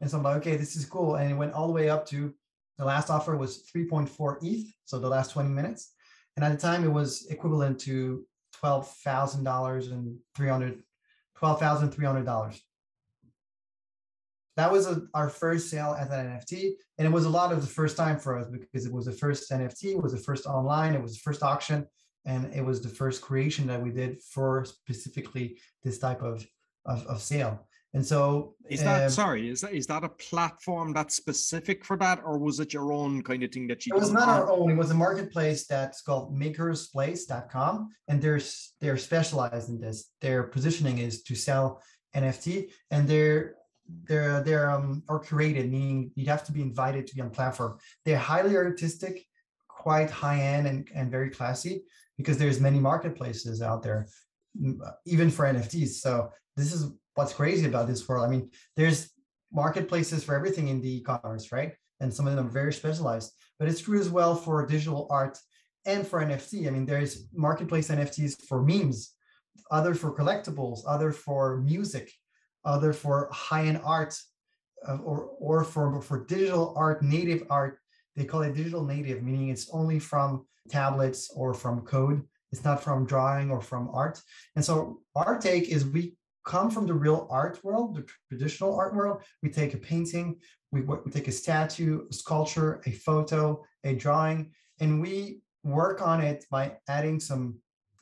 and 0.00 0.10
so 0.10 0.18
i'm 0.18 0.22
like 0.22 0.36
okay 0.36 0.56
this 0.56 0.76
is 0.76 0.84
cool. 0.84 1.16
And 1.16 1.30
it 1.30 1.34
went 1.34 1.54
all 1.54 1.66
the 1.66 1.72
way 1.72 1.88
up 1.88 2.06
to 2.08 2.32
the 2.78 2.84
last 2.84 3.10
offer 3.10 3.36
was 3.36 3.64
3.4 3.74 4.44
eth 4.44 4.72
so 4.84 4.98
the 4.98 5.08
last 5.08 5.32
20 5.32 5.48
minutes. 5.48 5.92
And 6.36 6.44
at 6.44 6.52
the 6.52 6.58
time 6.58 6.84
it 6.84 6.92
was 6.92 7.26
equivalent 7.30 7.78
to 7.80 8.24
$12000 8.62 9.92
and 9.92 10.18
300 10.36 10.82
$12300 11.40 12.60
that 14.56 14.70
was 14.70 14.86
a, 14.86 15.02
our 15.14 15.28
first 15.28 15.68
sale 15.68 15.96
as 15.98 16.10
an 16.10 16.26
NFT, 16.26 16.74
and 16.98 17.08
it 17.08 17.10
was 17.10 17.24
a 17.24 17.30
lot 17.30 17.50
of 17.50 17.60
the 17.60 17.66
first 17.66 17.96
time 17.96 18.20
for 18.20 18.38
us 18.38 18.46
because 18.46 18.86
it 18.86 18.92
was 18.92 19.06
the 19.06 19.12
first 19.12 19.50
NFT, 19.50 19.96
it 19.96 20.02
was 20.02 20.12
the 20.12 20.18
first 20.18 20.46
online, 20.46 20.94
it 20.94 21.02
was 21.02 21.14
the 21.14 21.20
first 21.24 21.42
auction, 21.42 21.84
and 22.26 22.52
it 22.54 22.64
was 22.64 22.80
the 22.80 22.88
first 22.88 23.22
creation 23.22 23.66
that 23.66 23.82
we 23.82 23.90
did 23.90 24.22
for 24.22 24.64
specifically 24.64 25.58
this 25.82 25.98
type 25.98 26.22
of 26.22 26.46
of, 26.86 27.06
of 27.06 27.20
sale. 27.20 27.66
And 27.94 28.04
so 28.04 28.56
is 28.68 28.82
that 28.82 29.04
um, 29.04 29.10
sorry 29.10 29.48
is 29.48 29.60
that 29.60 29.72
is 29.72 29.86
that 29.86 30.02
a 30.02 30.08
platform 30.08 30.92
that's 30.92 31.14
specific 31.14 31.84
for 31.84 31.96
that 31.98 32.20
or 32.24 32.38
was 32.38 32.58
it 32.58 32.72
your 32.72 32.92
own 32.92 33.22
kind 33.22 33.44
of 33.44 33.52
thing 33.52 33.68
that 33.68 33.86
you 33.86 33.94
it 33.94 34.00
was 34.00 34.10
not 34.10 34.28
our 34.28 34.50
own. 34.50 34.68
It 34.68 34.76
was 34.76 34.90
a 34.90 34.94
marketplace 34.94 35.66
that's 35.66 36.02
called 36.02 36.36
makersplace.com 36.36 37.90
and 38.08 38.20
they're 38.20 38.40
they're 38.80 38.96
specialized 38.96 39.68
in 39.68 39.80
this. 39.80 40.10
Their 40.20 40.42
positioning 40.42 40.98
is 40.98 41.22
to 41.22 41.36
sell 41.36 41.82
nft 42.16 42.70
and 42.90 43.06
they're 43.06 43.54
they're 44.08 44.42
they're 44.42 44.70
um 44.70 45.04
or 45.08 45.22
curated, 45.22 45.70
meaning 45.70 46.10
you'd 46.16 46.28
have 46.28 46.44
to 46.46 46.52
be 46.52 46.62
invited 46.62 47.06
to 47.06 47.14
be 47.14 47.20
on 47.20 47.30
platform. 47.30 47.78
They're 48.04 48.18
highly 48.18 48.56
artistic, 48.56 49.24
quite 49.68 50.10
high 50.10 50.40
end 50.40 50.66
and, 50.66 50.88
and 50.92 51.12
very 51.12 51.30
classy 51.30 51.84
because 52.16 52.38
there's 52.38 52.60
many 52.60 52.78
marketplaces 52.78 53.62
out 53.62 53.82
there, 53.82 54.08
even 55.06 55.30
for 55.30 55.44
NFTs. 55.46 56.00
So 56.00 56.30
this 56.56 56.72
is 56.72 56.90
what's 57.14 57.32
crazy 57.32 57.66
about 57.66 57.86
this 57.86 58.08
world. 58.08 58.24
I 58.26 58.30
mean, 58.30 58.50
there's 58.76 59.10
marketplaces 59.52 60.24
for 60.24 60.34
everything 60.34 60.68
in 60.68 60.80
the 60.80 60.96
e-commerce, 60.96 61.52
right? 61.52 61.74
And 62.00 62.12
some 62.12 62.26
of 62.26 62.36
them 62.36 62.46
are 62.46 62.50
very 62.50 62.72
specialized, 62.72 63.32
but 63.58 63.68
it's 63.68 63.80
true 63.80 64.00
as 64.00 64.10
well 64.10 64.34
for 64.34 64.66
digital 64.66 65.06
art 65.10 65.38
and 65.86 66.06
for 66.06 66.24
NFT. 66.24 66.66
I 66.66 66.70
mean, 66.70 66.86
there's 66.86 67.26
marketplace 67.32 67.88
NFTs 67.88 68.42
for 68.46 68.62
memes, 68.62 69.12
other 69.70 69.94
for 69.94 70.16
collectibles, 70.16 70.80
other 70.86 71.12
for 71.12 71.58
music, 71.58 72.12
other 72.64 72.92
for 72.92 73.28
high-end 73.32 73.80
art, 73.84 74.16
uh, 74.86 74.96
or 74.98 75.30
or 75.38 75.64
for 75.64 76.00
for 76.02 76.24
digital 76.24 76.74
art, 76.76 77.02
native 77.02 77.44
art. 77.50 77.78
They 78.16 78.24
call 78.24 78.42
it 78.42 78.54
digital 78.54 78.84
native, 78.84 79.22
meaning 79.22 79.48
it's 79.48 79.68
only 79.72 79.98
from 79.98 80.46
tablets 80.68 81.30
or 81.34 81.54
from 81.54 81.82
code. 81.82 82.22
It's 82.52 82.64
not 82.64 82.82
from 82.82 83.04
drawing 83.06 83.50
or 83.50 83.60
from 83.60 83.90
art. 83.92 84.22
And 84.54 84.64
so 84.64 85.00
our 85.16 85.38
take 85.38 85.68
is 85.68 85.84
we 85.84 86.14
come 86.44 86.70
from 86.70 86.86
the 86.86 86.94
real 86.94 87.26
art 87.30 87.58
world, 87.64 87.96
the 87.96 88.06
traditional 88.28 88.76
art 88.76 88.94
world. 88.94 89.22
We 89.42 89.50
take 89.50 89.74
a 89.74 89.78
painting, 89.78 90.36
we, 90.70 90.82
we 90.82 91.10
take 91.10 91.28
a 91.28 91.32
statue, 91.32 92.06
a 92.08 92.12
sculpture, 92.12 92.80
a 92.86 92.92
photo, 92.92 93.64
a 93.82 93.94
drawing, 93.94 94.52
and 94.80 95.00
we 95.00 95.40
work 95.62 96.02
on 96.02 96.20
it 96.20 96.44
by 96.50 96.76
adding 96.88 97.18
some 97.18 97.58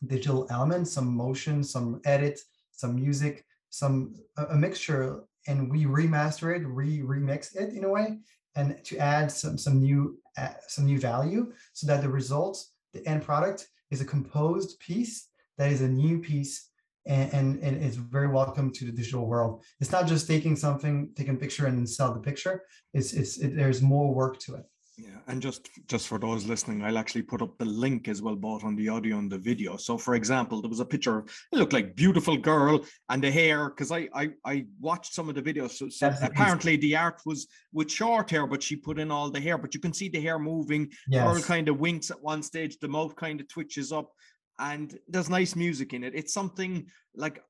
digital 0.06 0.46
elements, 0.50 0.92
some 0.92 1.16
motion, 1.16 1.62
some 1.62 2.00
edit, 2.04 2.40
some 2.72 2.96
music, 2.96 3.44
some 3.70 4.14
a, 4.36 4.44
a 4.46 4.56
mixture, 4.56 5.22
and 5.46 5.70
we 5.70 5.84
remaster 5.84 6.54
it, 6.56 6.66
re 6.66 7.00
remix 7.00 7.56
it 7.56 7.72
in 7.72 7.84
a 7.84 7.88
way, 7.88 8.18
and 8.54 8.82
to 8.84 8.98
add 8.98 9.30
some 9.30 9.58
some 9.58 9.80
new 9.80 10.18
uh, 10.36 10.54
some 10.68 10.86
new 10.86 10.98
value, 10.98 11.52
so 11.72 11.86
that 11.86 12.02
the 12.02 12.08
result, 12.08 12.64
the 12.92 13.06
end 13.06 13.22
product, 13.22 13.68
is 13.90 14.00
a 14.00 14.04
composed 14.04 14.78
piece 14.80 15.28
that 15.58 15.70
is 15.70 15.82
a 15.82 15.88
new 15.88 16.18
piece 16.18 16.70
and, 17.06 17.32
and, 17.34 17.62
and 17.62 17.82
it's 17.82 17.96
very 17.96 18.28
welcome 18.28 18.70
to 18.72 18.84
the 18.84 18.92
digital 18.92 19.26
world. 19.26 19.62
It's 19.80 19.90
not 19.90 20.06
just 20.06 20.28
taking 20.28 20.56
something, 20.56 21.10
taking 21.16 21.34
a 21.34 21.38
picture 21.38 21.66
and 21.66 21.88
sell 21.88 22.14
the 22.14 22.20
picture. 22.20 22.62
It's 22.94 23.12
it's 23.12 23.38
it, 23.38 23.56
there's 23.56 23.82
more 23.82 24.14
work 24.14 24.38
to 24.40 24.54
it. 24.56 24.64
Yeah, 24.98 25.20
and 25.26 25.40
just 25.40 25.70
just 25.86 26.06
for 26.06 26.18
those 26.18 26.44
listening, 26.44 26.84
I'll 26.84 26.98
actually 26.98 27.22
put 27.22 27.40
up 27.40 27.56
the 27.56 27.64
link 27.64 28.08
as 28.08 28.20
well, 28.20 28.36
both 28.36 28.62
on 28.62 28.76
the 28.76 28.90
audio 28.90 29.16
and 29.16 29.32
the 29.32 29.38
video. 29.38 29.78
So, 29.78 29.96
for 29.96 30.14
example, 30.14 30.60
there 30.60 30.68
was 30.68 30.80
a 30.80 30.84
picture. 30.84 31.20
Of 31.20 31.30
it 31.50 31.56
looked 31.56 31.72
like 31.72 31.96
beautiful 31.96 32.36
girl 32.36 32.84
and 33.08 33.24
the 33.24 33.30
hair, 33.30 33.70
because 33.70 33.90
I, 33.90 34.08
I 34.14 34.32
I 34.44 34.66
watched 34.78 35.14
some 35.14 35.30
of 35.30 35.34
the 35.34 35.42
videos. 35.42 35.70
So, 35.70 35.88
so 35.88 36.12
apparently 36.22 36.76
the 36.76 36.94
art 36.94 37.22
was 37.24 37.46
with 37.72 37.90
short 37.90 38.28
hair, 38.30 38.46
but 38.46 38.62
she 38.62 38.76
put 38.76 38.98
in 38.98 39.10
all 39.10 39.30
the 39.30 39.40
hair. 39.40 39.56
But 39.56 39.72
you 39.74 39.80
can 39.80 39.94
see 39.94 40.10
the 40.10 40.20
hair 40.20 40.38
moving. 40.38 40.92
Yes. 41.08 41.24
Girl 41.24 41.42
kind 41.42 41.68
of 41.70 41.80
winks 41.80 42.10
at 42.10 42.22
one 42.22 42.42
stage. 42.42 42.78
The 42.78 42.88
mouth 42.88 43.16
kind 43.16 43.40
of 43.40 43.48
twitches 43.48 43.92
up, 43.92 44.12
and 44.58 44.98
there's 45.08 45.30
nice 45.30 45.56
music 45.56 45.94
in 45.94 46.04
it. 46.04 46.14
It's 46.14 46.34
something 46.34 46.86
like 47.16 47.42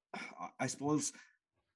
I 0.61 0.69
suppose 0.69 1.13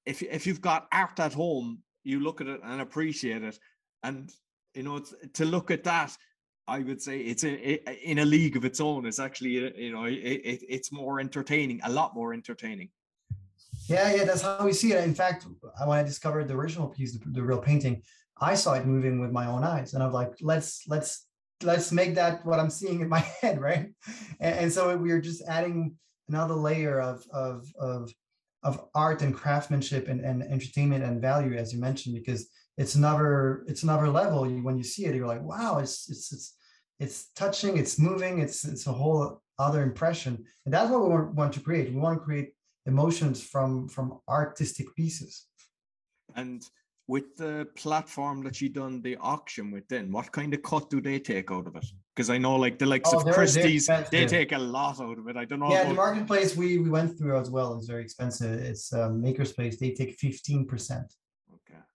if 0.04 0.22
if 0.22 0.46
you've 0.46 0.60
got 0.60 0.86
art 0.92 1.18
at 1.18 1.34
home, 1.34 1.82
you 2.04 2.20
look 2.20 2.40
at 2.40 2.46
it 2.46 2.60
and 2.62 2.80
appreciate 2.80 3.42
it, 3.42 3.58
and 4.04 4.30
you 4.76 4.82
know, 4.82 5.02
to 5.32 5.44
look 5.44 5.70
at 5.70 5.82
that, 5.84 6.16
I 6.68 6.80
would 6.80 7.00
say 7.00 7.20
it's 7.20 7.44
a, 7.44 8.08
in 8.08 8.18
a 8.18 8.24
league 8.24 8.56
of 8.56 8.64
its 8.64 8.80
own. 8.80 9.06
It's 9.06 9.18
actually, 9.18 9.66
uh, 9.66 9.70
you 9.76 9.92
know, 9.92 10.04
it, 10.04 10.12
it, 10.12 10.62
it's 10.68 10.92
more 10.92 11.20
entertaining, 11.20 11.80
a 11.84 11.90
lot 11.90 12.14
more 12.14 12.34
entertaining. 12.34 12.90
Yeah, 13.88 14.14
yeah, 14.14 14.24
that's 14.24 14.42
how 14.42 14.64
we 14.64 14.72
see 14.72 14.92
it. 14.92 15.04
In 15.04 15.14
fact, 15.14 15.46
when 15.84 15.98
I 15.98 16.02
discovered 16.02 16.48
the 16.48 16.54
original 16.54 16.88
piece, 16.88 17.16
the, 17.16 17.20
the 17.30 17.42
real 17.42 17.58
painting, 17.58 18.02
I 18.40 18.54
saw 18.54 18.74
it 18.74 18.84
moving 18.84 19.20
with 19.20 19.30
my 19.30 19.46
own 19.46 19.62
eyes, 19.62 19.94
and 19.94 20.02
I'm 20.02 20.12
like, 20.12 20.32
let's 20.40 20.82
let's 20.88 21.26
let's 21.62 21.92
make 21.92 22.16
that 22.16 22.44
what 22.44 22.58
I'm 22.58 22.68
seeing 22.68 23.00
in 23.00 23.08
my 23.08 23.20
head, 23.40 23.60
right? 23.60 23.88
And, 24.40 24.58
and 24.58 24.72
so 24.72 24.94
we 24.96 25.12
are 25.12 25.20
just 25.20 25.42
adding 25.48 25.96
another 26.28 26.54
layer 26.54 27.00
of 27.00 27.24
of 27.32 27.64
of 27.78 28.12
of 28.64 28.88
art 28.94 29.22
and 29.22 29.32
craftsmanship 29.32 30.08
and, 30.08 30.20
and 30.20 30.42
entertainment 30.42 31.04
and 31.04 31.20
value, 31.20 31.56
as 31.56 31.72
you 31.72 31.78
mentioned, 31.78 32.16
because 32.16 32.48
it's 32.76 32.94
another 32.94 33.64
it's 33.66 33.82
another 33.82 34.08
level. 34.08 34.44
When 34.46 34.76
you 34.76 34.84
see 34.84 35.06
it 35.06 35.14
you're 35.14 35.26
like 35.26 35.42
wow 35.42 35.78
it's 35.78 36.08
it's 36.10 36.32
it's 36.32 36.54
it's 36.98 37.30
touching 37.34 37.76
it's 37.76 37.98
moving 37.98 38.38
it's 38.40 38.64
it's 38.64 38.86
a 38.86 38.92
whole 38.92 39.42
other 39.58 39.82
impression. 39.82 40.44
And 40.64 40.74
that's 40.74 40.90
what 40.90 41.02
we 41.02 41.08
want, 41.08 41.34
want 41.34 41.52
to 41.54 41.60
create. 41.60 41.90
We 41.90 41.98
want 41.98 42.18
to 42.18 42.24
create 42.24 42.52
emotions 42.86 43.42
from 43.42 43.88
from 43.88 44.20
artistic 44.28 44.94
pieces. 44.94 45.46
And 46.34 46.62
with 47.08 47.36
the 47.36 47.68
platform 47.76 48.42
that 48.42 48.60
you 48.60 48.68
done 48.68 49.00
the 49.00 49.16
auction 49.18 49.70
with 49.70 49.86
then 49.86 50.10
what 50.10 50.32
kind 50.32 50.52
of 50.52 50.60
cut 50.62 50.90
do 50.90 51.00
they 51.00 51.18
take 51.18 51.50
out 51.52 51.66
of 51.66 51.76
it? 51.76 51.86
Because 52.14 52.30
i 52.30 52.38
know 52.38 52.56
like 52.56 52.78
the 52.78 52.86
likes 52.86 53.12
oh, 53.12 53.18
of 53.18 53.34
christie's 53.34 53.88
they 54.10 54.26
take 54.26 54.52
a 54.52 54.58
lot 54.58 55.00
out 55.00 55.18
of 55.18 55.28
it. 55.28 55.36
I 55.36 55.44
don't 55.44 55.60
know 55.60 55.70
yeah 55.70 55.82
about... 55.82 55.88
the 55.90 55.94
marketplace 55.94 56.56
we 56.56 56.78
we 56.78 56.90
went 56.90 57.16
through 57.16 57.38
as 57.38 57.50
well 57.50 57.78
is 57.78 57.86
very 57.86 58.02
expensive. 58.02 58.60
It's 58.60 58.92
um, 58.92 59.22
MakersPlace 59.22 59.78
they 59.78 59.92
take 59.92 60.18
15 60.18 60.66
percent 60.66 61.12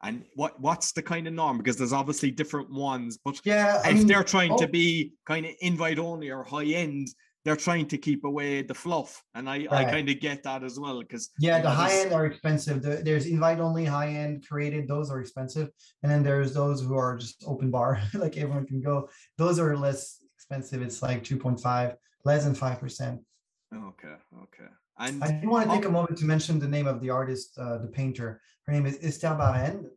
and 0.04 0.24
what 0.36 0.60
what's 0.60 0.92
the 0.92 1.02
kind 1.02 1.28
of 1.28 1.34
norm? 1.34 1.58
Because 1.58 1.78
there's 1.78 1.94
obviously 1.94 2.32
different 2.32 2.72
ones 2.72 3.20
but 3.24 3.40
yeah 3.44 3.82
I 3.84 3.90
if 3.90 3.98
mean, 3.98 4.08
they're 4.08 4.24
trying 4.24 4.54
oh, 4.54 4.58
to 4.58 4.68
be 4.68 5.14
kind 5.26 5.46
of 5.46 5.54
invite 5.62 6.00
only 6.00 6.30
or 6.30 6.44
high 6.44 6.66
end 6.66 7.10
they're 7.44 7.56
trying 7.56 7.88
to 7.88 7.98
keep 7.98 8.24
away 8.24 8.62
the 8.62 8.74
fluff. 8.74 9.24
And 9.34 9.50
i 9.50 9.60
right. 9.60 9.72
i 9.72 9.84
kind 9.86 10.10
of 10.10 10.20
get 10.20 10.44
that 10.44 10.64
as 10.64 10.80
well 10.80 11.02
because 11.02 11.32
yeah 11.40 11.62
the 11.62 11.70
high 11.70 11.94
end 12.02 12.14
are 12.14 12.26
expensive. 12.26 12.82
The, 12.82 13.02
there's 13.04 13.26
invite 13.26 13.60
only 13.60 13.86
high 13.86 14.10
end 14.10 14.46
created 14.48 14.88
those 14.88 15.10
are 15.10 15.20
expensive. 15.20 15.70
And 16.04 16.12
then 16.12 16.24
there's 16.24 16.54
those 16.54 16.82
who 16.82 16.96
are 16.96 17.18
just 17.18 17.44
open 17.48 17.72
bar 17.72 18.02
like 18.14 18.38
everyone 18.38 18.66
can 18.66 18.82
go. 18.82 19.10
Those 19.38 19.60
are 19.60 19.76
less 19.76 20.24
expensive. 20.36 20.82
It's 20.82 21.02
like 21.02 21.24
2.5 21.24 21.96
less 22.24 22.44
than 22.44 22.56
5% 22.56 23.20
okay 23.74 24.16
okay. 24.44 24.70
And 25.00 25.24
I 25.24 25.32
do 25.42 25.50
want 25.50 25.68
to 25.68 25.76
take 25.76 25.86
a 25.86 25.90
moment 25.90 26.18
to 26.20 26.26
mention 26.26 26.60
the 26.60 26.68
name 26.68 26.86
of 26.86 27.02
the 27.02 27.10
artist, 27.10 27.58
uh, 27.58 27.80
the 27.80 27.88
painter. 27.88 28.40
Her 28.72 28.78
name 28.78 28.86
is 28.86 29.00
Esther 29.02 29.36
Barren, 29.36 29.92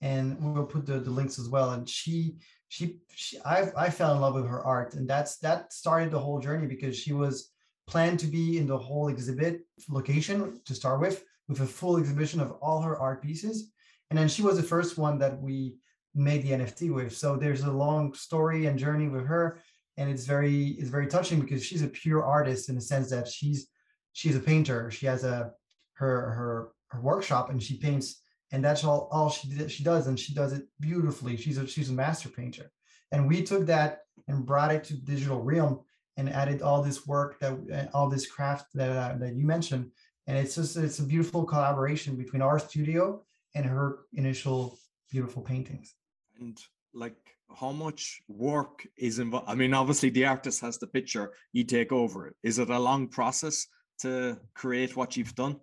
and 0.00 0.36
we'll 0.40 0.66
put 0.66 0.86
the, 0.86 0.98
the 0.98 1.08
links 1.08 1.38
as 1.38 1.48
well. 1.48 1.70
And 1.70 1.88
she, 1.88 2.34
she, 2.66 2.96
she, 3.14 3.38
I, 3.46 3.70
I 3.76 3.90
fell 3.90 4.12
in 4.12 4.20
love 4.20 4.34
with 4.34 4.48
her 4.48 4.60
art, 4.60 4.94
and 4.94 5.08
that's 5.08 5.36
that 5.38 5.72
started 5.72 6.10
the 6.10 6.18
whole 6.18 6.40
journey 6.40 6.66
because 6.66 6.98
she 6.98 7.12
was 7.12 7.52
planned 7.86 8.18
to 8.18 8.26
be 8.26 8.58
in 8.58 8.66
the 8.66 8.76
whole 8.76 9.06
exhibit 9.06 9.60
location 9.88 10.60
to 10.64 10.74
start 10.74 10.98
with, 10.98 11.22
with 11.48 11.60
a 11.60 11.66
full 11.66 11.96
exhibition 11.96 12.40
of 12.40 12.50
all 12.60 12.82
her 12.82 12.98
art 12.98 13.22
pieces, 13.22 13.70
and 14.10 14.18
then 14.18 14.26
she 14.26 14.42
was 14.42 14.56
the 14.56 14.64
first 14.64 14.98
one 14.98 15.16
that 15.18 15.40
we 15.40 15.76
made 16.12 16.42
the 16.42 16.50
NFT 16.50 16.92
with. 16.92 17.16
So 17.16 17.36
there's 17.36 17.62
a 17.62 17.70
long 17.70 18.14
story 18.14 18.66
and 18.66 18.76
journey 18.76 19.06
with 19.06 19.26
her, 19.26 19.60
and 19.96 20.10
it's 20.10 20.26
very 20.26 20.70
it's 20.70 20.90
very 20.90 21.06
touching 21.06 21.38
because 21.38 21.64
she's 21.64 21.82
a 21.82 21.86
pure 21.86 22.24
artist 22.24 22.68
in 22.68 22.74
the 22.74 22.80
sense 22.80 23.10
that 23.10 23.28
she's 23.28 23.68
she's 24.12 24.34
a 24.34 24.40
painter. 24.40 24.90
She 24.90 25.06
has 25.06 25.22
a 25.22 25.52
her 25.92 26.32
her 26.32 26.72
her 26.88 27.00
workshop 27.00 27.50
and 27.50 27.62
she 27.62 27.76
paints, 27.76 28.22
and 28.52 28.64
that's 28.64 28.84
all 28.84 29.08
all 29.10 29.30
she 29.30 29.48
did, 29.48 29.70
she 29.70 29.84
does, 29.84 30.06
and 30.06 30.18
she 30.18 30.34
does 30.34 30.52
it 30.52 30.64
beautifully. 30.80 31.36
She's 31.36 31.58
a 31.58 31.66
she's 31.66 31.90
a 31.90 31.92
master 31.92 32.28
painter, 32.28 32.70
and 33.12 33.28
we 33.28 33.42
took 33.42 33.66
that 33.66 34.00
and 34.26 34.46
brought 34.46 34.72
it 34.72 34.84
to 34.84 34.94
digital 34.94 35.42
realm 35.42 35.80
and 36.16 36.28
added 36.28 36.62
all 36.62 36.82
this 36.82 37.06
work 37.06 37.38
that 37.40 37.90
all 37.94 38.08
this 38.08 38.26
craft 38.26 38.66
that 38.74 38.90
uh, 38.90 39.16
that 39.18 39.34
you 39.34 39.46
mentioned, 39.46 39.90
and 40.26 40.38
it's 40.38 40.54
just 40.54 40.76
it's 40.76 40.98
a 40.98 41.04
beautiful 41.04 41.44
collaboration 41.44 42.16
between 42.16 42.42
our 42.42 42.58
studio 42.58 43.22
and 43.54 43.64
her 43.64 44.00
initial 44.14 44.78
beautiful 45.10 45.42
paintings. 45.42 45.94
And 46.40 46.58
like 46.94 47.16
how 47.60 47.72
much 47.72 48.20
work 48.28 48.86
is 48.96 49.18
involved? 49.18 49.48
I 49.48 49.54
mean, 49.54 49.74
obviously 49.74 50.10
the 50.10 50.26
artist 50.26 50.60
has 50.60 50.78
the 50.78 50.86
picture, 50.86 51.32
you 51.52 51.64
take 51.64 51.92
over 51.92 52.28
it. 52.28 52.36
Is 52.42 52.58
it 52.58 52.70
a 52.70 52.78
long 52.78 53.08
process? 53.08 53.66
to 53.98 54.38
create 54.54 54.96
what 54.96 55.16
you've 55.16 55.34
done? 55.34 55.60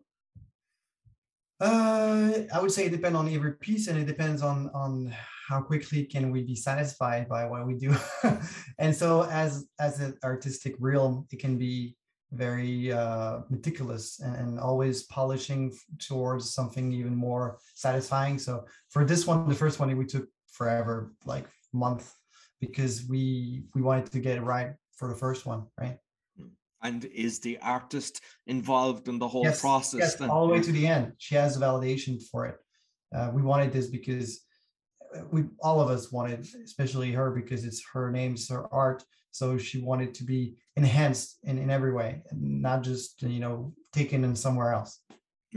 Uh, 1.60 2.32
I 2.54 2.60
would 2.62 2.72
say 2.72 2.86
it 2.86 2.92
depends 2.92 3.18
on 3.18 3.30
every 3.30 3.54
piece, 3.54 3.88
and 3.88 3.98
it 3.98 4.06
depends 4.06 4.42
on 4.42 4.70
on 4.74 5.14
how 5.48 5.62
quickly 5.62 6.06
can 6.06 6.32
we 6.32 6.44
be 6.44 6.56
satisfied 6.56 7.30
by 7.30 7.46
what 7.46 7.66
we 7.66 7.76
do. 7.76 7.96
and 8.80 8.96
so, 8.96 9.24
as 9.24 9.68
as 9.80 10.00
an 10.00 10.18
artistic 10.24 10.76
realm, 10.80 11.28
it 11.32 11.40
can 11.40 11.58
be 11.58 11.96
very 12.32 12.92
uh, 12.92 13.40
meticulous 13.50 14.20
and, 14.20 14.36
and, 14.36 14.60
always 14.60 15.04
polishing 15.04 15.72
towards 16.00 16.54
something 16.54 16.92
even 16.92 17.16
more 17.16 17.60
satisfying. 17.76 18.38
So 18.38 18.66
for 18.90 19.06
this 19.06 19.26
one, 19.26 19.48
the 19.48 19.56
first 19.56 19.80
one, 19.80 19.96
we 19.96 20.06
took 20.06 20.28
forever, 20.52 21.14
like 21.24 21.46
month, 21.72 22.12
because 22.60 23.08
we 23.08 23.64
we 23.74 23.82
wanted 23.82 24.12
to 24.12 24.20
get 24.20 24.38
it 24.38 24.42
right 24.42 24.72
for 24.98 25.08
the 25.08 25.16
first 25.16 25.46
one, 25.46 25.68
right? 25.80 25.98
And 26.86 27.06
is 27.06 27.39
the 27.39 27.58
artist 27.62 28.22
involved 28.48 29.08
in 29.08 29.18
the 29.20 29.27
whole 29.27 29.44
yes, 29.44 29.62
process? 29.62 30.00
yes, 30.00 30.15
then? 30.15 30.30
all 30.30 30.48
the 30.48 30.54
way 30.54 30.62
to 30.62 30.72
the 30.72 30.88
end. 30.88 31.13
She 31.18 31.36
has 31.36 31.58
validation 31.58 32.22
for 32.30 32.46
it. 32.46 32.58
Uh, 33.15 33.32
we 33.34 33.42
wanted 33.42 33.72
this 33.72 33.88
because 33.88 34.42
uh, 35.15 35.22
we 35.32 35.46
all 35.62 35.80
of 35.82 35.89
us 35.89 36.12
wanted 36.12 36.48
especially 36.63 37.12
her 37.12 37.32
because 37.32 37.65
it's 37.65 37.82
her 37.94 38.12
name 38.12 38.34
it's 38.34 38.50
her 38.50 38.72
art. 38.74 39.04
So 39.32 39.58
she 39.58 39.82
wanted 39.82 40.13
to 40.15 40.24
be 40.24 40.56
enhanced 40.77 41.39
in, 41.44 41.58
in 41.58 41.70
every 41.70 41.94
way 41.94 42.22
not 42.32 42.84
just 42.84 43.22
you 43.22 43.39
know 43.39 43.74
taken 43.94 44.24
in 44.24 44.36
somewhere 44.36 44.74
else 44.74 45.01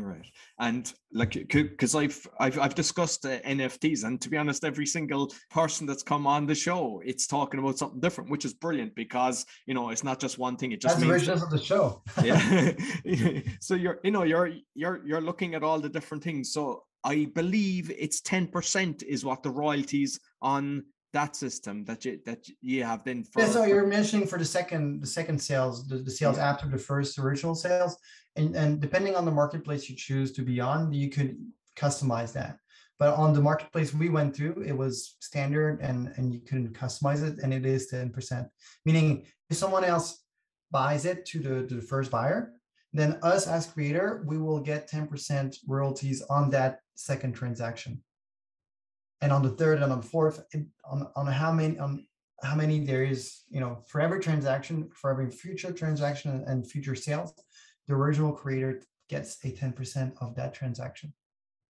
Right, 0.01 0.31
and 0.61 0.93
like, 1.13 1.33
because 1.33 1.97
I've 1.97 2.25
I've 2.39 2.59
I've 2.59 2.75
discussed 2.75 3.27
uh, 3.27 3.41
NFTs, 3.41 4.05
and 4.05 4.21
to 4.21 4.29
be 4.29 4.37
honest, 4.37 4.65
every 4.65 4.87
single 4.87 5.33
person 5.51 5.87
that's 5.87 6.05
come 6.05 6.27
on 6.27 6.47
the 6.47 6.55
show, 6.55 7.03
it's 7.05 7.27
talking 7.27 7.59
about 7.59 7.79
something 7.79 7.99
different, 7.99 8.31
which 8.31 8.45
is 8.45 8.55
brilliant 8.55 8.95
because 8.95 9.45
you 9.67 9.75
know 9.75 9.91
it's 9.91 10.05
not 10.05 10.21
just 10.21 10.39
one 10.39 10.57
thing. 10.57 10.71
It 10.71 10.81
just 10.81 11.01
that's 11.01 11.11
means 11.11 11.27
the 11.27 11.33
of 11.33 11.51
the 11.51 11.59
show. 11.59 12.03
yeah, 12.23 12.71
so 13.61 13.75
you're 13.75 13.99
you 14.05 14.13
know 14.13 14.23
you're 14.23 14.53
you're 14.75 15.05
you're 15.05 15.21
looking 15.21 15.55
at 15.55 15.65
all 15.65 15.81
the 15.81 15.89
different 15.89 16.23
things. 16.23 16.53
So 16.53 16.85
I 17.03 17.27
believe 17.35 17.91
it's 17.91 18.21
ten 18.21 18.47
percent 18.47 19.03
is 19.03 19.25
what 19.25 19.43
the 19.43 19.51
royalties 19.51 20.21
on 20.41 20.85
that 21.13 21.35
system 21.35 21.85
that 21.85 22.05
you 22.05 22.21
that 22.27 22.47
you 22.61 22.85
have 22.85 23.03
then 23.05 23.25
for, 23.25 23.41
yeah, 23.41 23.49
so 23.49 23.65
you're 23.65 23.87
mentioning 23.87 24.27
for 24.27 24.39
the 24.39 24.45
second 24.45 25.01
the 25.01 25.07
second 25.07 25.41
sales 25.41 25.89
the, 25.89 25.97
the 25.97 26.11
sales 26.11 26.37
yeah. 26.37 26.51
after 26.51 26.69
the 26.69 26.77
first 26.77 27.19
original 27.19 27.55
sales 27.55 27.97
and 28.37 28.55
and 28.55 28.81
depending 28.81 29.17
on 29.17 29.25
the 29.25 29.31
marketplace 29.31 29.89
you 29.89 29.97
choose 29.97 30.33
to 30.33 30.43
be 30.43 30.61
on 30.61 30.93
you 30.93 31.09
could 31.09 31.37
customize 31.77 32.33
that. 32.33 32.59
But 32.99 33.15
on 33.15 33.33
the 33.33 33.41
marketplace 33.41 33.95
we 33.95 34.11
went 34.11 34.37
through 34.37 34.65
it 34.67 34.77
was 34.77 35.17
standard 35.21 35.81
and 35.81 36.13
and 36.17 36.33
you 36.33 36.41
couldn't 36.41 36.75
customize 36.75 37.23
it 37.23 37.39
and 37.43 37.55
it 37.55 37.65
is 37.65 37.91
10% 37.91 38.49
meaning 38.85 39.25
if 39.49 39.57
someone 39.57 39.85
else 39.85 40.25
buys 40.71 41.07
it 41.07 41.25
to 41.27 41.39
the, 41.39 41.67
to 41.69 41.75
the 41.77 41.89
first 41.93 42.11
buyer 42.11 42.53
then 42.93 43.19
us 43.23 43.47
as 43.47 43.67
creator 43.67 44.23
we 44.27 44.37
will 44.37 44.61
get 44.61 44.91
10% 44.91 45.57
royalties 45.67 46.23
on 46.29 46.51
that 46.51 46.81
second 46.97 47.33
transaction 47.33 48.03
and 49.21 49.33
on 49.33 49.43
the 49.43 49.51
third 49.51 49.83
and 49.83 49.93
on 49.93 50.01
the 50.01 50.07
fourth 50.07 50.43
on, 50.85 51.07
on 51.17 51.27
how 51.27 51.53
many 51.53 51.79
on 51.79 52.05
how 52.43 52.55
many 52.55 52.79
there 52.81 53.05
is 53.05 53.43
you 53.51 53.61
know 53.61 53.83
for 53.87 54.01
every 54.01 54.21
transaction 54.21 54.89
for 54.95 55.11
every 55.11 55.31
future 55.31 55.73
transaction 55.73 56.45
and 56.47 56.71
future 56.71 56.95
sales 56.95 57.33
the 57.87 57.95
original 57.95 58.33
creator 58.33 58.81
gets 59.09 59.43
a 59.45 59.49
10% 59.49 60.13
of 60.21 60.35
that 60.37 60.53
transaction 60.53 61.13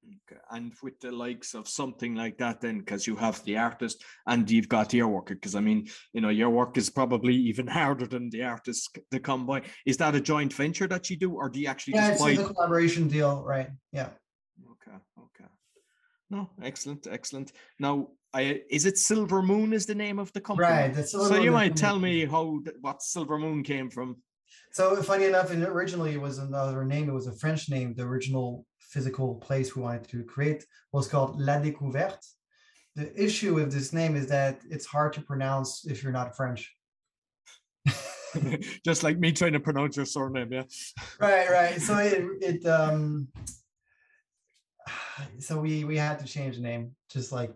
okay. 0.04 0.40
and 0.50 0.72
with 0.82 0.98
the 1.00 1.10
likes 1.10 1.54
of 1.54 1.68
something 1.68 2.14
like 2.14 2.36
that 2.36 2.60
then 2.60 2.80
because 2.80 3.06
you 3.06 3.14
have 3.16 3.42
the 3.44 3.56
artist 3.56 4.04
and 4.26 4.50
you've 4.50 4.68
got 4.68 4.92
your 4.92 5.08
work 5.08 5.28
because 5.28 5.54
i 5.54 5.60
mean 5.60 5.88
you 6.12 6.20
know 6.20 6.28
your 6.28 6.50
work 6.50 6.76
is 6.76 6.90
probably 6.90 7.34
even 7.34 7.66
harder 7.78 8.06
than 8.06 8.28
the 8.30 8.42
artist 8.42 8.98
to 9.10 9.20
come 9.20 9.46
by 9.46 9.62
is 9.86 9.96
that 9.96 10.14
a 10.14 10.20
joint 10.20 10.52
venture 10.52 10.88
that 10.88 11.08
you 11.08 11.16
do 11.16 11.32
or 11.32 11.48
do 11.48 11.60
you 11.60 11.68
actually 11.68 11.94
yeah 11.94 12.10
it's 12.10 12.20
buy... 12.20 12.30
a 12.30 12.44
collaboration 12.44 13.08
deal 13.08 13.42
right 13.44 13.70
yeah 13.92 14.08
no, 16.30 16.50
excellent, 16.62 17.06
excellent. 17.11 17.52
Now, 17.78 18.08
I, 18.35 18.62
is 18.70 18.85
it 18.85 18.99
Silver 18.99 19.42
Moon? 19.42 19.73
Is 19.73 19.87
the 19.87 19.94
name 19.94 20.18
of 20.18 20.32
the 20.32 20.40
company? 20.40 20.68
Right. 20.68 21.08
so 21.08 21.37
you 21.37 21.50
might 21.50 21.76
tell 21.76 21.99
me 21.99 22.26
how 22.26 22.61
what 22.80 23.02
Silver 23.02 23.38
Moon 23.38 23.62
came 23.62 23.90
from. 23.90 24.16
So 24.73 24.94
funny 25.02 25.25
enough, 25.25 25.50
and 25.50 25.62
originally 25.64 26.12
it 26.12 26.20
was 26.20 26.38
another 26.38 26.85
name. 26.85 27.08
It 27.08 27.12
was 27.12 27.26
a 27.26 27.32
French 27.32 27.70
name. 27.70 27.94
The 27.94 28.02
original 28.02 28.66
physical 28.80 29.37
place 29.37 29.75
we 29.75 29.82
wanted 29.82 30.08
to 30.08 30.25
create 30.25 30.64
was 30.92 31.08
called 31.08 31.40
La 31.40 31.54
Découverte. 31.54 32.26
The 32.94 33.11
issue 33.23 33.54
with 33.54 33.73
this 33.73 33.92
name 33.92 34.16
is 34.16 34.26
that 34.26 34.61
it's 34.70 34.87
hard 34.87 35.12
to 35.14 35.23
pronounce 35.23 35.87
if 35.87 36.02
you're 36.02 36.12
not 36.12 36.37
French. 36.37 36.75
Just 38.85 39.02
like 39.02 39.18
me 39.18 39.32
trying 39.32 39.52
to 39.54 39.61
pronounce 39.61 39.97
your 39.97 40.06
surname, 40.06 40.52
yeah. 40.52 40.64
Right, 41.18 41.49
right. 41.50 41.80
So 41.80 41.97
it 41.97 42.25
it 42.42 42.66
um 42.66 43.28
so 45.38 45.58
we 45.58 45.84
we 45.84 45.96
had 45.96 46.18
to 46.20 46.25
change 46.25 46.56
the 46.56 46.62
name 46.62 46.92
just 47.10 47.32
like 47.32 47.52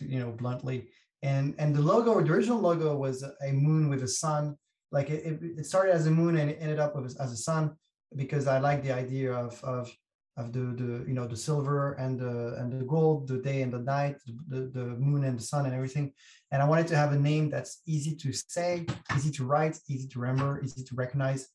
you 0.00 0.18
know 0.18 0.32
bluntly. 0.32 0.88
And 1.22 1.54
and 1.58 1.74
the 1.74 1.82
logo 1.82 2.20
the 2.20 2.32
original 2.32 2.60
logo 2.60 2.96
was 2.96 3.24
a 3.42 3.52
moon 3.52 3.88
with 3.88 4.02
a 4.02 4.08
sun. 4.08 4.56
Like 4.92 5.10
it, 5.10 5.40
it 5.42 5.66
started 5.66 5.92
as 5.92 6.06
a 6.06 6.10
moon 6.10 6.36
and 6.36 6.50
it 6.50 6.58
ended 6.60 6.78
up 6.78 6.94
with, 6.94 7.20
as 7.20 7.32
a 7.32 7.36
sun 7.36 7.76
because 8.14 8.46
i 8.46 8.58
like 8.58 8.82
the 8.84 8.92
idea 8.92 9.32
of 9.32 9.62
of 9.64 9.92
of 10.36 10.52
the 10.52 10.60
the 10.60 11.04
you 11.08 11.14
know 11.14 11.26
the 11.26 11.36
silver 11.36 11.94
and 11.94 12.20
the 12.20 12.54
and 12.58 12.72
the 12.72 12.84
gold 12.84 13.26
the 13.26 13.38
day 13.38 13.62
and 13.62 13.72
the 13.72 13.80
night 13.80 14.16
the, 14.48 14.70
the 14.72 14.84
moon 14.96 15.24
and 15.24 15.38
the 15.38 15.42
sun 15.42 15.64
and 15.66 15.74
everything. 15.74 16.12
And 16.52 16.62
i 16.62 16.68
wanted 16.68 16.86
to 16.88 16.96
have 16.96 17.12
a 17.12 17.18
name 17.18 17.50
that's 17.50 17.80
easy 17.86 18.14
to 18.16 18.32
say 18.32 18.86
easy 19.16 19.30
to 19.32 19.44
write 19.44 19.78
easy 19.88 20.06
to 20.08 20.18
remember 20.20 20.62
easy 20.62 20.84
to 20.84 20.94
recognize. 20.94 21.48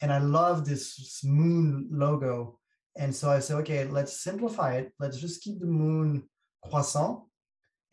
And 0.00 0.12
i 0.12 0.18
love 0.18 0.64
this 0.64 1.22
moon 1.22 1.88
logo 1.92 2.58
and 2.96 3.14
so 3.14 3.30
I 3.30 3.38
said, 3.38 3.56
okay, 3.58 3.84
let's 3.84 4.22
simplify 4.22 4.74
it. 4.74 4.92
Let's 4.98 5.18
just 5.18 5.42
keep 5.42 5.60
the 5.60 5.66
moon 5.66 6.24
croissant 6.68 7.20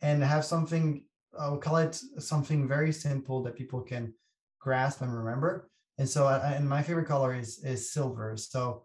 and 0.02 0.22
have 0.22 0.44
something, 0.44 1.04
I'll 1.38 1.58
call 1.58 1.76
it 1.76 2.00
something 2.18 2.68
very 2.68 2.92
simple 2.92 3.42
that 3.42 3.56
people 3.56 3.80
can 3.80 4.14
grasp 4.60 5.00
and 5.00 5.16
remember. 5.16 5.70
And 5.98 6.08
so, 6.08 6.26
I, 6.26 6.52
and 6.52 6.68
my 6.68 6.82
favorite 6.82 7.06
color 7.06 7.34
is, 7.34 7.62
is 7.64 7.92
silver. 7.92 8.36
So 8.36 8.84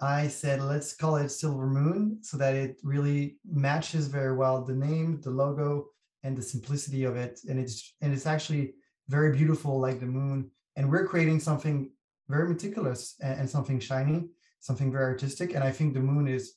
I 0.00 0.28
said, 0.28 0.62
let's 0.62 0.94
call 0.94 1.16
it 1.16 1.28
Silver 1.28 1.66
Moon 1.66 2.18
so 2.22 2.36
that 2.38 2.54
it 2.54 2.78
really 2.82 3.38
matches 3.44 4.08
very 4.08 4.34
well 4.34 4.64
the 4.64 4.74
name, 4.74 5.20
the 5.20 5.30
logo, 5.30 5.88
and 6.22 6.36
the 6.36 6.42
simplicity 6.42 7.04
of 7.04 7.16
it. 7.16 7.40
And 7.48 7.58
it's, 7.58 7.94
and 8.00 8.12
it's 8.12 8.26
actually 8.26 8.74
very 9.08 9.36
beautiful 9.36 9.80
like 9.80 10.00
the 10.00 10.06
moon. 10.06 10.50
And 10.76 10.90
we're 10.90 11.06
creating 11.06 11.40
something 11.40 11.90
very 12.28 12.48
meticulous 12.48 13.16
and, 13.20 13.40
and 13.40 13.50
something 13.50 13.78
shiny 13.80 14.28
something 14.62 14.90
very 14.90 15.04
artistic. 15.04 15.54
And 15.54 15.62
I 15.62 15.70
think 15.70 15.92
the 15.92 16.00
moon 16.00 16.26
is 16.26 16.54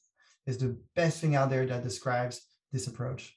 is 0.48 0.58
the 0.58 0.78
best 0.96 1.20
thing 1.20 1.36
out 1.36 1.50
there 1.50 1.66
that 1.66 1.84
describes 1.84 2.42
this 2.72 2.88
approach. 2.88 3.36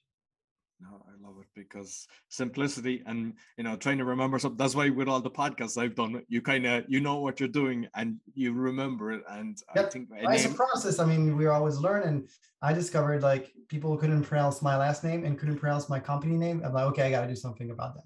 No, 0.81 1.03
I 1.09 1.27
love 1.27 1.37
it 1.41 1.49
because 1.55 2.07
simplicity 2.29 3.03
and 3.07 3.33
you 3.57 3.65
know 3.65 3.75
trying 3.77 3.99
to 3.99 4.05
remember 4.05 4.39
something. 4.39 4.59
That's 4.59 4.77
why 4.77 4.91
with 4.91 5.09
all 5.09 5.21
the 5.21 5.31
podcasts 5.31 5.81
I've 5.81 5.97
done, 5.97 6.23
you 6.29 6.41
kind 6.41 6.67
of 6.67 6.85
you 6.87 7.01
know 7.01 7.17
what 7.17 7.41
you're 7.41 7.49
doing 7.49 7.89
and 7.97 8.21
you 8.35 8.53
remember 8.53 9.11
it. 9.11 9.23
And 9.29 9.59
yep. 9.75 9.87
I 9.87 9.89
think 9.89 10.09
it's 10.13 10.45
a 10.45 10.55
process. 10.55 11.01
I 11.01 11.07
mean, 11.07 11.37
we 11.37 11.47
always 11.47 11.79
learn, 11.79 12.03
and 12.05 12.29
I 12.63 12.73
discovered 12.75 13.23
like 13.23 13.51
people 13.69 13.97
couldn't 13.97 14.23
pronounce 14.23 14.63
my 14.63 14.77
last 14.77 15.03
name 15.03 15.25
and 15.25 15.37
couldn't 15.39 15.57
pronounce 15.57 15.89
my 15.89 15.99
company 15.99 16.37
name. 16.37 16.63
I'm 16.65 16.75
like, 16.75 16.87
okay, 16.91 17.03
I 17.03 17.11
got 17.11 17.23
to 17.23 17.29
do 17.29 17.37
something 17.37 17.71
about 17.71 17.95
that. 17.95 18.05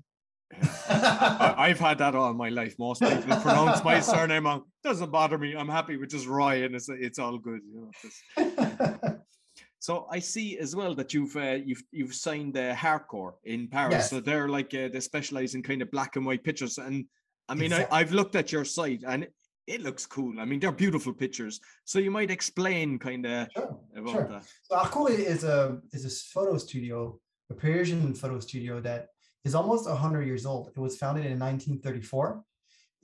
I, 0.88 1.68
have 1.68 1.78
had 1.78 1.98
that 1.98 2.14
all 2.14 2.32
my 2.34 2.48
life. 2.48 2.78
Most 2.78 3.00
people 3.02 3.36
pronounce 3.36 3.82
my 3.84 4.00
surname 4.00 4.44
wrong. 4.44 4.64
Doesn't 4.82 5.10
bother 5.10 5.38
me. 5.38 5.54
I'm 5.54 5.68
happy 5.68 5.96
with 5.96 6.10
just 6.10 6.26
Roy, 6.26 6.64
and 6.64 6.74
it's 6.74 6.88
it's 6.88 7.18
all 7.18 7.38
good. 7.38 7.60
You 7.72 7.90
know. 8.36 9.18
so 9.78 10.06
I 10.10 10.18
see 10.18 10.58
as 10.58 10.76
well 10.76 10.94
that 10.94 11.14
you've 11.14 11.36
uh, 11.36 11.58
you've 11.64 11.82
you've 11.90 12.14
signed 12.14 12.56
uh, 12.56 12.74
Harcourt 12.74 13.36
in 13.44 13.68
Paris. 13.68 13.94
Yes. 13.94 14.10
So 14.10 14.20
they're 14.20 14.48
like 14.48 14.74
uh, 14.74 14.88
they 14.92 15.00
specialize 15.00 15.54
in 15.54 15.62
kind 15.62 15.82
of 15.82 15.90
black 15.90 16.16
and 16.16 16.26
white 16.26 16.44
pictures. 16.44 16.78
And 16.78 17.06
I 17.48 17.54
mean, 17.54 17.72
exactly. 17.72 17.96
I, 17.96 18.00
I've 18.00 18.12
looked 18.12 18.36
at 18.36 18.52
your 18.52 18.64
site 18.64 19.02
and 19.06 19.26
it 19.66 19.82
looks 19.82 20.06
cool. 20.06 20.40
I 20.40 20.44
mean, 20.44 20.60
they're 20.60 20.72
beautiful 20.72 21.12
pictures. 21.12 21.60
So 21.84 21.98
you 21.98 22.10
might 22.10 22.30
explain 22.30 22.98
kind 22.98 23.26
of 23.26 23.48
sure, 23.54 23.78
about 23.96 24.12
sure. 24.12 24.28
that. 24.28 24.44
So 24.62 24.76
Harcourt 24.76 25.12
is 25.12 25.44
a 25.44 25.80
is 25.92 26.04
a 26.04 26.10
photo 26.10 26.58
studio, 26.58 27.18
a 27.50 27.54
Parisian 27.54 28.14
photo 28.14 28.40
studio 28.40 28.80
that 28.80 29.08
is 29.44 29.54
almost 29.54 29.88
100 29.88 30.26
years 30.26 30.46
old. 30.46 30.68
It 30.68 30.78
was 30.78 30.96
founded 30.96 31.26
in 31.26 31.38
1934, 31.38 32.42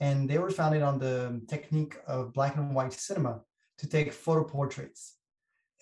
and 0.01 0.29
they 0.29 0.39
were 0.39 0.51
founded 0.51 0.83
on 0.83 0.99
the 0.99 1.41
technique 1.49 1.97
of 2.07 2.33
black 2.33 2.57
and 2.57 2.75
white 2.75 2.93
cinema 2.93 3.41
to 3.79 3.89
take 3.89 4.13
photo 4.13 4.45
portraits. 4.45 5.15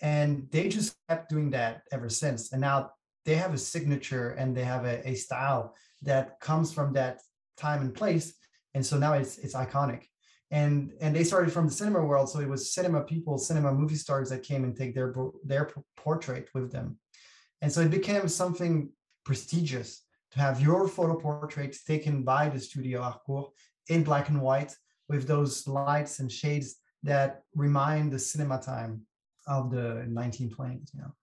And 0.01 0.47
they 0.51 0.69
just 0.69 0.95
kept 1.09 1.29
doing 1.29 1.51
that 1.51 1.83
ever 1.91 2.09
since. 2.09 2.51
And 2.51 2.61
now 2.61 2.91
they 3.25 3.35
have 3.35 3.53
a 3.53 3.57
signature 3.57 4.29
and 4.31 4.55
they 4.55 4.63
have 4.63 4.85
a, 4.85 5.07
a 5.07 5.15
style 5.15 5.75
that 6.03 6.39
comes 6.39 6.71
from 6.71 6.93
that 6.93 7.19
time 7.57 7.81
and 7.81 7.93
place. 7.93 8.33
And 8.73 8.85
so 8.85 8.97
now 8.97 9.13
it's 9.13 9.37
it's 9.39 9.55
iconic. 9.55 10.03
And 10.51 10.93
and 11.01 11.15
they 11.15 11.23
started 11.23 11.51
from 11.51 11.67
the 11.67 11.73
cinema 11.73 12.03
world, 12.05 12.29
so 12.29 12.39
it 12.39 12.47
was 12.47 12.73
cinema 12.73 13.01
people, 13.01 13.37
cinema 13.37 13.73
movie 13.73 13.95
stars 13.95 14.29
that 14.29 14.43
came 14.43 14.63
and 14.63 14.75
take 14.75 14.95
their 14.95 15.13
their 15.43 15.71
portrait 15.97 16.49
with 16.53 16.71
them. 16.71 16.99
And 17.61 17.71
so 17.71 17.81
it 17.81 17.91
became 17.91 18.27
something 18.27 18.89
prestigious 19.25 20.03
to 20.37 20.43
have 20.43 20.61
your 20.61 20.87
photo 20.87 21.15
portraits 21.15 21.83
taken 21.83 22.23
by 22.23 22.47
the 22.49 22.59
studio 22.59 23.01
Harcourt 23.01 23.49
in 23.89 24.03
black 24.03 24.29
and 24.29 24.41
white 24.41 24.75
with 25.09 25.27
those 25.27 25.67
lights 25.67 26.19
and 26.19 26.31
shades 26.31 26.75
that 27.03 27.41
remind 27.55 28.11
the 28.11 28.19
cinema 28.19 28.59
time 28.61 29.01
of 29.47 29.71
the 29.71 30.05
1920s 30.09 30.93
you 30.93 31.01
know? 31.01 31.13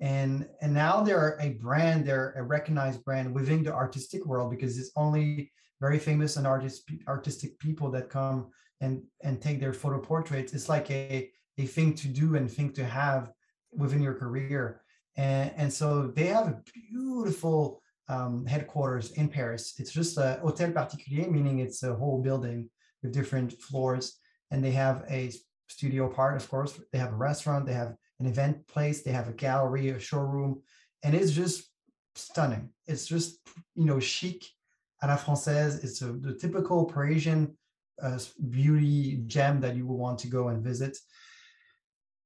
And 0.00 0.48
and 0.60 0.74
now 0.74 1.00
they're 1.00 1.38
a 1.40 1.50
brand 1.50 2.04
they're 2.06 2.32
a 2.32 2.42
recognized 2.42 3.04
brand 3.04 3.32
within 3.34 3.62
the 3.62 3.72
artistic 3.72 4.26
world 4.26 4.50
because 4.50 4.78
it's 4.78 4.90
only 4.96 5.52
very 5.80 5.98
famous 5.98 6.36
and 6.36 6.46
artist 6.46 6.90
artistic 7.08 7.58
people 7.58 7.90
that 7.92 8.08
come 8.08 8.50
and 8.80 9.02
and 9.22 9.40
take 9.40 9.60
their 9.60 9.72
photo 9.72 10.00
portraits. 10.00 10.52
It's 10.52 10.68
like 10.68 10.90
a 10.90 11.30
a 11.58 11.66
thing 11.66 11.94
to 11.94 12.08
do 12.08 12.34
and 12.36 12.50
thing 12.50 12.72
to 12.72 12.84
have 12.84 13.30
within 13.72 14.02
your 14.02 14.14
career. 14.14 14.82
And 15.16 15.52
and 15.56 15.72
so 15.72 16.08
they 16.08 16.26
have 16.26 16.48
a 16.48 16.62
beautiful 16.90 17.81
um, 18.12 18.46
headquarters 18.46 19.12
in 19.12 19.28
Paris. 19.28 19.74
It's 19.78 19.92
just 19.92 20.18
a 20.18 20.38
hotel 20.42 20.70
particulier, 20.70 21.30
meaning 21.30 21.58
it's 21.58 21.82
a 21.82 21.94
whole 21.94 22.20
building 22.20 22.68
with 23.02 23.12
different 23.12 23.50
floors, 23.66 24.04
and 24.50 24.62
they 24.62 24.72
have 24.72 25.04
a 25.10 25.32
studio 25.68 26.08
part, 26.08 26.36
of 26.36 26.48
course. 26.48 26.72
They 26.92 26.98
have 26.98 27.12
a 27.12 27.24
restaurant, 27.30 27.66
they 27.66 27.78
have 27.84 27.94
an 28.20 28.26
event 28.26 28.66
place, 28.68 29.02
they 29.02 29.12
have 29.12 29.28
a 29.28 29.38
gallery, 29.46 29.88
a 29.88 29.98
showroom, 29.98 30.62
and 31.02 31.14
it's 31.14 31.32
just 31.32 31.70
stunning. 32.14 32.68
It's 32.86 33.06
just 33.06 33.28
you 33.74 33.86
know 33.86 34.00
chic 34.00 34.40
à 35.02 35.08
la 35.08 35.16
française. 35.16 35.82
It's 35.84 36.02
a, 36.02 36.12
the 36.12 36.34
typical 36.34 36.84
Parisian 36.84 37.56
uh, 38.02 38.18
beauty 38.50 39.22
gem 39.26 39.60
that 39.60 39.76
you 39.76 39.86
will 39.86 39.98
want 40.06 40.18
to 40.20 40.28
go 40.28 40.48
and 40.48 40.62
visit. 40.62 40.94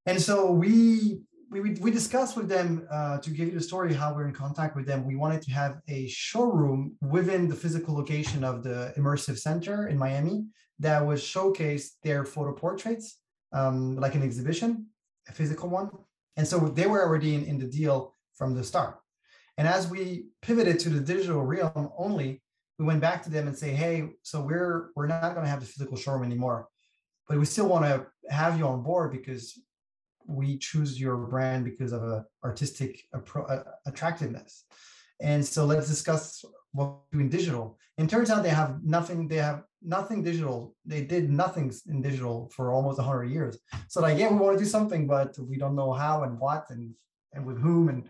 and 0.07 0.21
so 0.21 0.37
we 0.63 1.21
we, 1.51 1.61
we 1.61 1.91
discussed 1.91 2.37
with 2.37 2.49
them 2.49 2.87
uh, 2.91 3.19
to 3.19 3.31
give 3.31 3.49
you 3.49 3.55
the 3.55 3.61
story 3.61 3.93
how 3.95 4.15
we're 4.15 4.27
in 4.27 4.35
contact 4.35 4.75
with 4.77 4.87
them. 4.87 5.07
We 5.07 5.17
wanted 5.17 5.43
to 5.43 5.53
have 5.53 5.81
a 5.89 6.09
showroom 6.09 6.97
within 7.01 7.49
the 7.49 7.55
physical 7.55 7.95
location 7.95 8.43
of 8.43 8.63
the 8.63 8.93
immersive 8.97 9.39
center 9.39 9.89
in 9.89 9.97
Miami 9.97 10.47
that 10.81 11.05
would 11.05 11.21
showcase 11.21 11.97
their 12.03 12.25
photo 12.25 12.53
portraits, 12.53 13.19
um, 13.53 13.97
like 13.97 14.15
an 14.15 14.23
exhibition, 14.23 14.87
a 15.29 15.33
physical 15.33 15.69
one. 15.69 15.91
And 16.37 16.47
so 16.47 16.59
they 16.59 16.87
were 16.87 17.03
already 17.03 17.35
in, 17.35 17.45
in 17.45 17.59
the 17.59 17.67
deal 17.67 18.13
from 18.35 18.55
the 18.55 18.65
start. 18.65 18.99
And 19.57 19.67
as 19.67 19.89
we 19.89 20.27
pivoted 20.43 20.79
to 20.81 20.91
the 20.91 21.01
digital 21.01 21.43
realm 21.43 21.91
only, 21.97 22.43
we 22.79 22.85
went 22.85 23.01
back 23.01 23.23
to 23.23 23.31
them 23.31 23.47
and 23.47 23.57
say, 23.57 23.71
hey, 23.71 24.11
so 24.23 24.43
we're 24.43 24.91
we're 24.95 25.07
not 25.07 25.33
going 25.33 25.45
to 25.45 25.51
have 25.51 25.61
the 25.61 25.67
physical 25.67 25.97
showroom 25.97 26.25
anymore, 26.25 26.69
but 27.27 27.39
we 27.39 27.47
still 27.47 27.69
want 27.69 27.87
to 27.87 28.07
have 28.29 28.59
you 28.59 28.67
on 28.67 28.83
board 28.83 29.13
because 29.13 29.59
we 30.27 30.59
choose 30.59 31.01
your 31.01 31.17
brand 31.17 31.65
because 31.65 31.93
of 31.93 32.03
a 32.03 32.25
artistic 32.45 33.05
appro- 33.15 33.65
attractiveness. 33.87 34.65
And 35.21 35.45
so 35.45 35.65
let's 35.65 35.89
discuss 35.89 36.45
what 36.73 36.99
we 37.13 37.19
do 37.19 37.25
in 37.25 37.29
digital. 37.31 37.79
And 37.99 38.09
turns 38.09 38.31
out 38.31 38.43
they 38.43 38.51
have 38.51 38.83
nothing. 38.85 39.29
They 39.29 39.37
have 39.37 39.63
nothing 39.83 40.23
digital. 40.23 40.75
They 40.85 41.03
did 41.03 41.31
nothing 41.31 41.73
in 41.89 42.03
digital 42.03 42.51
for 42.55 42.73
almost 42.73 42.99
100 42.99 43.25
years. 43.25 43.59
So 43.89 44.01
like, 44.01 44.19
yeah, 44.19 44.31
we 44.31 44.37
want 44.37 44.59
to 44.59 44.65
do 44.65 44.69
something, 44.69 45.07
but 45.07 45.39
we 45.39 45.57
don't 45.57 45.77
know 45.77 45.93
how 45.93 46.25
and 46.25 46.39
what 46.39 46.67
and 46.71 46.95
and 47.33 47.47
with 47.47 47.59
whom. 47.59 47.89
And 47.89 48.09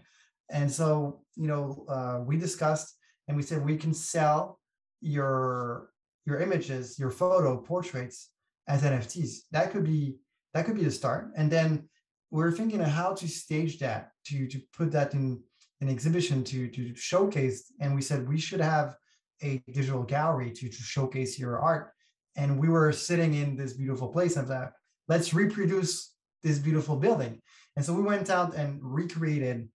and 0.51 0.71
so 0.71 1.21
you 1.37 1.47
know, 1.47 1.85
uh, 1.89 2.21
we 2.25 2.37
discussed 2.37 2.97
and 3.29 3.37
we 3.37 3.43
said 3.43 3.65
we 3.65 3.77
can 3.77 3.95
sell 3.95 4.59
your 5.01 5.91
your 6.25 6.41
images, 6.41 6.99
your 6.99 7.11
photo 7.11 7.57
portraits 7.59 8.31
as 8.67 8.83
NFTs. 8.83 9.43
That 9.53 9.71
could 9.71 9.85
be 9.85 10.17
that 10.55 10.67
could 10.67 10.77
be 10.77 10.85
the 10.85 10.91
start. 10.91 11.31
And 11.37 11.51
then 11.51 11.89
we're 12.31 12.53
thinking 12.53 12.81
of 12.81 12.89
how 12.89 13.15
to 13.15 13.29
stage 13.29 13.79
that 13.79 14.11
to 14.27 14.47
to 14.49 14.61
put 14.77 14.91
that 14.93 15.15
in 15.15 15.43
an 15.81 15.89
exhibition 15.89 16.45
to 16.45 16.69
to 16.69 16.95
showcase. 16.95 17.73
And 17.81 17.95
we 17.95 18.03
said 18.03 18.29
we 18.29 18.39
should 18.39 18.61
have 18.61 18.97
a 19.43 19.63
digital 19.73 20.03
gallery 20.03 20.51
to, 20.51 20.69
to 20.69 20.83
showcase 20.83 21.39
your 21.39 21.59
art. 21.59 21.93
And 22.37 22.59
we 22.59 22.69
were 22.69 22.93
sitting 22.93 23.35
in 23.35 23.57
this 23.57 23.75
beautiful 23.75 24.09
place 24.09 24.37
and 24.37 24.49
thought, 24.49 24.73
let's 25.09 25.35
reproduce 25.35 26.13
this 26.43 26.59
beautiful 26.59 26.97
building. 26.97 27.41
And 27.77 27.85
so 27.85 27.93
we 27.95 28.03
went 28.03 28.31
out 28.31 28.55
and 28.55 28.79
recreated 28.83 29.69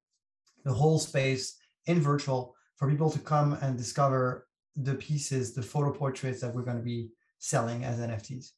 the 0.64 0.74
whole 0.74 1.00
space 1.00 1.58
in 1.86 2.00
virtual 2.00 2.56
for 2.78 2.90
people 2.90 3.10
to 3.12 3.20
come 3.20 3.54
and 3.62 3.78
discover 3.78 4.48
the 4.76 4.96
pieces, 4.96 5.54
the 5.54 5.62
photo 5.62 5.92
portraits 5.92 6.42
that 6.42 6.54
we're 6.54 6.64
going 6.64 6.78
to 6.78 6.84
be 6.84 7.10
selling 7.40 7.84
as 7.84 8.00
NFTs. 8.00 8.52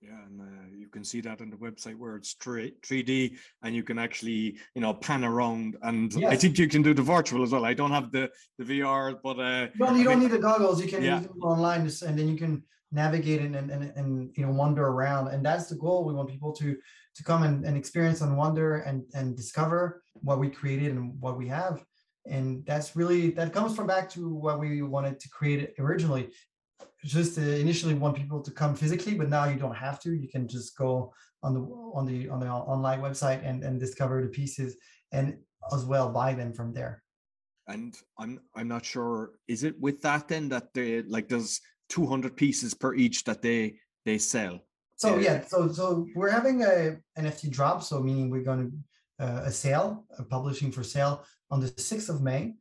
Yeah, 0.00 0.10
and 0.26 0.40
uh, 0.40 0.76
you 0.76 0.86
can 0.88 1.02
see 1.02 1.20
that 1.22 1.40
on 1.40 1.50
the 1.50 1.56
website 1.56 1.96
where 1.96 2.14
it's 2.14 2.34
3, 2.34 2.72
3D 2.86 3.36
and 3.64 3.74
you 3.74 3.82
can 3.82 3.98
actually, 3.98 4.56
you 4.74 4.80
know, 4.80 4.94
pan 4.94 5.24
around. 5.24 5.76
And 5.82 6.12
yes. 6.14 6.32
I 6.32 6.36
think 6.36 6.56
you 6.56 6.68
can 6.68 6.82
do 6.82 6.94
the 6.94 7.02
virtual 7.02 7.42
as 7.42 7.50
well. 7.50 7.64
I 7.64 7.74
don't 7.74 7.90
have 7.90 8.12
the, 8.12 8.30
the 8.58 8.64
VR, 8.64 9.18
but. 9.22 9.40
Uh, 9.40 9.66
you 9.74 9.86
don't, 9.86 9.98
you 9.98 10.04
don't 10.04 10.20
need 10.20 10.30
the 10.30 10.38
goggles. 10.38 10.80
You 10.80 10.88
can, 10.88 11.02
yeah. 11.02 11.20
can 11.20 11.40
go 11.40 11.48
online 11.48 11.80
and 11.80 12.18
then 12.18 12.28
you 12.28 12.36
can 12.36 12.62
navigate 12.92 13.40
and, 13.40 13.56
and, 13.56 13.72
and, 13.72 13.92
and, 13.96 14.30
you 14.36 14.46
know, 14.46 14.52
wander 14.52 14.86
around. 14.86 15.28
And 15.28 15.44
that's 15.44 15.66
the 15.68 15.74
goal. 15.74 16.04
We 16.04 16.14
want 16.14 16.28
people 16.28 16.52
to 16.52 16.76
to 17.16 17.24
come 17.24 17.42
and, 17.42 17.64
and 17.64 17.76
experience 17.76 18.20
and 18.20 18.36
wonder 18.36 18.76
and, 18.76 19.02
and 19.12 19.36
discover 19.36 20.02
what 20.14 20.38
we 20.38 20.48
created 20.48 20.92
and 20.92 21.20
what 21.20 21.36
we 21.36 21.48
have 21.48 21.82
and 22.26 22.64
that's 22.66 22.94
really 22.94 23.30
that 23.30 23.52
comes 23.52 23.74
from 23.74 23.86
back 23.86 24.08
to 24.10 24.28
what 24.28 24.60
we 24.60 24.82
wanted 24.82 25.18
to 25.20 25.28
create 25.30 25.74
originally 25.78 26.28
just 27.04 27.34
to 27.36 27.60
initially 27.60 27.94
want 27.94 28.16
people 28.16 28.42
to 28.42 28.50
come 28.50 28.74
physically 28.74 29.14
but 29.14 29.28
now 29.28 29.44
you 29.44 29.56
don't 29.56 29.76
have 29.76 30.00
to. 30.00 30.14
You 30.14 30.28
can 30.28 30.48
just 30.48 30.76
go 30.76 31.12
on 31.42 31.54
the 31.54 31.60
on 31.94 32.04
the 32.04 32.28
on 32.28 32.40
the 32.40 32.48
online 32.48 33.00
website 33.00 33.44
and 33.44 33.62
and 33.62 33.78
discover 33.78 34.22
the 34.22 34.28
pieces 34.28 34.76
and 35.12 35.36
as 35.72 35.84
well 35.84 36.10
buy 36.10 36.34
them 36.34 36.52
from 36.52 36.72
there. 36.72 37.02
And 37.66 37.94
i'm 38.18 38.40
i'm 38.54 38.68
not 38.68 38.84
sure 38.84 39.32
is 39.46 39.62
it 39.62 39.78
with 39.78 40.00
that 40.02 40.28
then 40.28 40.48
that 40.48 40.72
they 40.74 41.02
like 41.02 41.28
there's 41.28 41.60
200 41.90 42.36
pieces 42.36 42.74
per 42.74 42.94
each 42.94 43.24
that 43.24 43.42
they 43.42 43.78
they 44.04 44.18
sell? 44.18 44.60
So 44.96 45.18
yeah. 45.18 45.44
so 45.46 45.70
so 45.70 46.06
we're 46.16 46.30
having 46.30 46.62
a 46.62 46.98
nft 47.18 47.50
drop 47.50 47.82
so 47.82 48.00
meaning 48.00 48.30
we're 48.30 48.42
going 48.42 48.70
to 48.70 49.24
uh, 49.24 49.42
a 49.44 49.50
sale 49.50 50.04
a 50.18 50.24
publishing 50.24 50.72
for 50.72 50.82
sale 50.82 51.24
on 51.50 51.60
the 51.60 51.68
6th 51.68 52.08
of 52.08 52.22
may. 52.22 52.54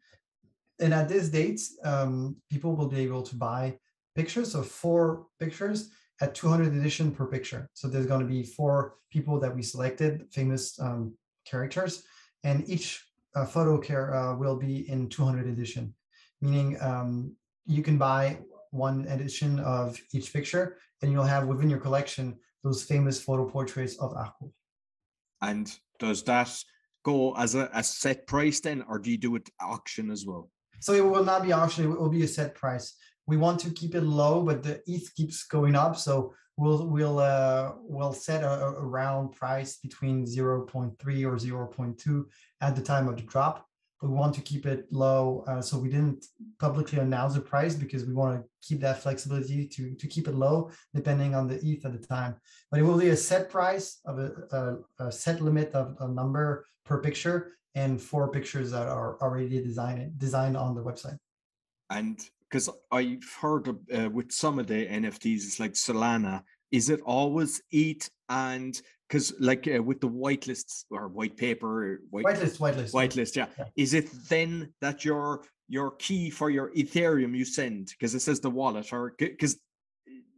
And 0.80 0.94
at 0.94 1.10
this 1.10 1.30
date 1.30 1.62
um, 1.84 2.36
people 2.52 2.76
will 2.76 2.88
be 2.88 3.00
able 3.02 3.24
to 3.24 3.36
buy 3.36 3.78
pictures, 4.18 4.52
so 4.52 4.64
four 4.64 5.28
pictures 5.40 5.92
at 6.22 6.34
200 6.34 6.74
edition 6.74 7.12
per 7.12 7.26
picture. 7.28 7.70
So 7.74 7.88
there's 7.88 8.08
going 8.08 8.22
to 8.22 8.28
be 8.28 8.44
four 8.44 8.96
people 9.12 9.40
that 9.40 9.56
we 9.56 9.62
selected, 9.62 10.26
famous 10.32 10.78
um, 10.80 11.14
characters, 11.46 12.04
and 12.44 12.68
each 12.68 13.06
uh, 13.36 13.46
photo 13.46 13.78
care 13.78 14.16
uh, 14.16 14.36
will 14.36 14.58
be 14.58 14.90
in 14.90 15.08
200 15.10 15.48
edition, 15.48 15.94
meaning 16.42 16.78
um, 16.82 17.36
you 17.66 17.84
can 17.84 17.98
buy 17.98 18.40
one 18.72 19.06
edition 19.08 19.60
of 19.60 19.98
each 20.14 20.34
picture, 20.34 20.78
and 21.02 21.12
you'll 21.12 21.24
have 21.36 21.46
within 21.46 21.70
your 21.70 21.80
collection 21.80 22.36
those 22.64 22.84
famous 22.84 23.22
photo 23.22 23.48
portraits 23.48 23.96
of 23.98 24.14
Harcourt. 24.14 24.52
And 25.42 25.72
does 26.00 26.24
that 26.24 26.52
go 27.04 27.36
as 27.36 27.54
a, 27.54 27.70
a 27.74 27.84
set 27.84 28.26
price 28.26 28.60
then, 28.60 28.84
or 28.90 28.98
do 28.98 29.12
you 29.12 29.18
do 29.18 29.36
it 29.36 29.48
auction 29.62 30.10
as 30.10 30.26
well? 30.26 30.50
So 30.80 30.94
it 30.94 31.06
will 31.06 31.24
not 31.24 31.44
be 31.44 31.52
auction; 31.52 31.86
it 31.86 32.00
will 32.00 32.10
be 32.10 32.24
a 32.24 32.28
set 32.28 32.56
price 32.56 32.96
we 33.28 33.38
want 33.38 33.60
to 33.60 33.70
keep 33.72 33.94
it 33.94 34.04
low, 34.04 34.42
but 34.42 34.64
the 34.64 34.82
ETH 34.88 35.14
keeps 35.16 35.44
going 35.44 35.76
up. 35.76 35.98
So 35.98 36.34
we'll 36.56 36.88
we'll 36.88 37.20
uh, 37.20 37.74
we'll 37.82 38.14
set 38.14 38.44
a, 38.44 38.68
a 38.68 38.86
round 38.86 39.34
price 39.34 39.78
between 39.78 40.26
0.3 40.26 40.68
or 40.70 41.38
0.2 41.38 42.24
at 42.62 42.76
the 42.76 42.82
time 42.82 43.08
of 43.08 43.18
the 43.18 43.24
drop. 43.24 43.66
We 44.02 44.10
want 44.10 44.36
to 44.36 44.42
keep 44.42 44.68
it 44.68 44.86
low, 44.92 45.44
uh, 45.48 45.60
so 45.60 45.80
we 45.80 45.90
didn't 45.90 46.24
publicly 46.60 47.00
announce 47.00 47.34
the 47.34 47.42
price 47.42 47.74
because 47.74 48.06
we 48.06 48.14
want 48.14 48.40
to 48.40 48.48
keep 48.62 48.80
that 48.82 49.02
flexibility 49.02 49.68
to 49.68 49.96
to 49.96 50.08
keep 50.08 50.28
it 50.28 50.36
low 50.36 50.72
depending 50.94 51.36
on 51.36 51.48
the 51.48 51.56
ETH 51.66 51.86
at 51.86 51.94
the 52.00 52.08
time. 52.08 52.36
But 52.72 52.80
it 52.80 52.84
will 52.84 53.00
be 53.00 53.10
a 53.10 53.18
set 53.18 53.50
price 53.50 54.00
of 54.06 54.20
a, 54.20 54.32
a, 54.52 55.06
a 55.08 55.12
set 55.12 55.42
limit 55.42 55.72
of 55.74 55.96
a 56.00 56.08
number 56.08 56.66
per 56.86 57.02
picture 57.02 57.52
and 57.76 58.02
four 58.02 58.32
pictures 58.32 58.72
that 58.72 58.88
are 58.88 59.22
already 59.22 59.62
designed 59.62 60.18
designed 60.18 60.56
on 60.56 60.76
the 60.76 60.84
website. 60.84 61.18
And 61.90 62.20
because 62.50 62.70
I've 62.92 63.24
heard 63.42 63.68
of, 63.68 63.80
uh, 63.94 64.10
with 64.10 64.32
some 64.32 64.60
of 64.60 64.68
the 64.68 64.86
NFTs, 64.86 65.46
it's 65.46 65.60
like 65.60 65.74
Solana. 65.74 66.44
Is 66.72 66.90
it 66.90 67.02
always 67.06 67.62
ETH 67.72 68.10
and 68.30 68.80
because 69.08 69.34
like 69.40 69.68
uh, 69.74 69.82
with 69.82 70.02
the 70.02 70.10
whitelists 70.10 70.84
or 70.92 71.08
white 71.08 71.38
paper, 71.38 72.02
white, 72.10 72.26
whitelist, 72.26 72.60
whitelist, 72.60 72.94
whitelist, 72.94 73.36
yeah. 73.36 73.48
yeah. 73.58 73.66
Is 73.76 73.94
it 73.94 74.10
then 74.30 74.74
that 74.82 75.06
your 75.06 75.44
your 75.70 75.92
key 75.92 76.30
for 76.30 76.50
your 76.50 76.72
Ethereum 76.74 77.38
you 77.38 77.46
send 77.46 77.88
because 77.88 78.16
it 78.16 78.22
says 78.22 78.40
the 78.40 78.50
wallet 78.50 78.92
or 78.92 79.14
because 79.18 79.58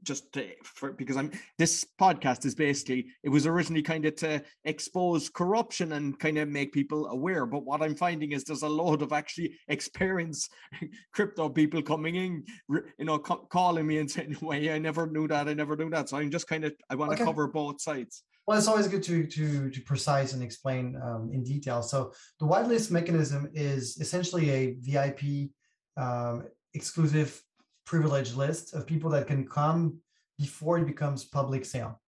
just 0.03 0.31
to, 0.33 0.47
for, 0.63 0.93
because 0.93 1.17
I'm 1.17 1.31
this 1.57 1.85
podcast 1.99 2.45
is 2.45 2.55
basically 2.55 3.07
it 3.23 3.29
was 3.29 3.45
originally 3.45 3.81
kind 3.81 4.05
of 4.05 4.15
to 4.17 4.41
expose 4.65 5.29
corruption 5.29 5.93
and 5.93 6.17
kind 6.19 6.37
of 6.37 6.49
make 6.49 6.71
people 6.73 7.07
aware. 7.07 7.45
But 7.45 7.65
what 7.65 7.81
I'm 7.81 7.95
finding 7.95 8.31
is 8.31 8.43
there's 8.43 8.63
a 8.63 8.69
lot 8.69 9.01
of 9.01 9.13
actually 9.13 9.53
experienced 9.67 10.51
crypto 11.13 11.49
people 11.49 11.81
coming 11.81 12.15
in, 12.15 12.43
you 12.69 13.05
know, 13.05 13.19
ca- 13.19 13.45
calling 13.49 13.87
me 13.87 13.99
and 13.99 14.09
saying, 14.09 14.37
"Well, 14.41 14.57
I 14.57 14.79
never 14.79 15.07
knew 15.07 15.27
that. 15.27 15.47
I 15.47 15.53
never 15.53 15.75
knew 15.75 15.89
that." 15.89 16.09
So 16.09 16.17
I'm 16.17 16.31
just 16.31 16.47
kind 16.47 16.65
of 16.65 16.73
I 16.89 16.95
want 16.95 17.11
to 17.11 17.15
okay. 17.15 17.25
cover 17.25 17.47
both 17.47 17.81
sides. 17.81 18.23
Well, 18.47 18.57
it's 18.57 18.67
always 18.67 18.87
good 18.87 19.03
to 19.03 19.27
to 19.27 19.69
to 19.69 19.81
precise 19.81 20.33
and 20.33 20.41
explain 20.41 20.99
um, 21.03 21.29
in 21.33 21.43
detail. 21.43 21.83
So 21.83 22.13
the 22.39 22.47
whitelist 22.47 22.91
mechanism 22.91 23.49
is 23.53 23.97
essentially 23.99 24.49
a 24.49 24.75
VIP 24.79 25.51
um, 25.97 26.47
exclusive 26.73 27.41
privileged 27.89 28.35
list 28.35 28.75
of 28.75 28.85
people 28.85 29.09
that 29.09 29.25
can 29.25 29.43
come 29.47 29.97
before 30.37 30.77
it 30.77 30.85
becomes 30.85 31.25
public 31.25 31.65
sale. 31.65 31.99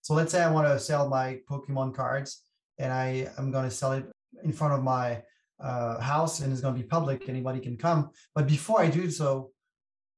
So 0.00 0.14
let's 0.14 0.30
say 0.30 0.40
I 0.40 0.50
want 0.50 0.68
to 0.68 0.78
sell 0.78 1.08
my 1.08 1.40
Pokemon 1.50 1.92
cards 1.92 2.42
and 2.78 2.92
I 2.92 3.28
am 3.36 3.50
going 3.50 3.64
to 3.64 3.70
sell 3.70 3.92
it 3.92 4.04
in 4.44 4.52
front 4.52 4.74
of 4.74 4.84
my 4.84 5.22
uh, 5.58 6.00
house 6.00 6.38
and 6.38 6.52
it's 6.52 6.62
going 6.62 6.74
to 6.76 6.80
be 6.80 6.86
public. 6.86 7.28
Anybody 7.28 7.58
can 7.58 7.76
come. 7.76 8.10
But 8.36 8.46
before 8.46 8.80
I 8.80 8.88
do 8.90 9.10
so, 9.10 9.50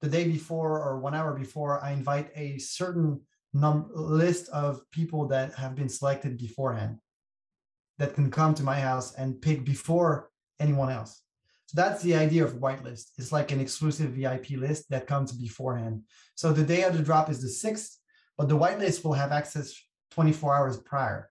the 0.02 0.08
day 0.10 0.24
before 0.24 0.72
or 0.86 1.00
one 1.00 1.14
hour 1.14 1.32
before, 1.32 1.82
I 1.82 1.92
invite 1.92 2.28
a 2.36 2.58
certain 2.58 3.22
num- 3.54 3.90
list 3.94 4.50
of 4.50 4.82
people 4.90 5.26
that 5.28 5.54
have 5.54 5.74
been 5.74 5.88
selected 5.88 6.36
beforehand 6.36 6.98
that 7.96 8.12
can 8.12 8.30
come 8.30 8.54
to 8.54 8.62
my 8.62 8.78
house 8.80 9.14
and 9.14 9.40
pick 9.40 9.64
before 9.64 10.28
anyone 10.60 10.90
else. 10.90 11.23
So 11.74 11.82
that's 11.82 12.02
the 12.02 12.14
idea 12.14 12.44
of 12.44 12.54
whitelist. 12.54 13.10
It's 13.18 13.32
like 13.32 13.50
an 13.50 13.60
exclusive 13.60 14.12
VIP 14.12 14.50
list 14.50 14.88
that 14.90 15.06
comes 15.06 15.32
beforehand. 15.32 16.02
So 16.36 16.52
the 16.52 16.62
day 16.62 16.84
of 16.84 16.96
the 16.96 17.02
drop 17.02 17.30
is 17.30 17.40
the 17.40 17.68
6th, 17.68 17.96
but 18.38 18.48
the 18.48 18.56
whitelist 18.56 19.04
will 19.04 19.12
have 19.12 19.32
access 19.32 19.74
24 20.12 20.54
hours 20.54 20.76
prior. 20.76 21.30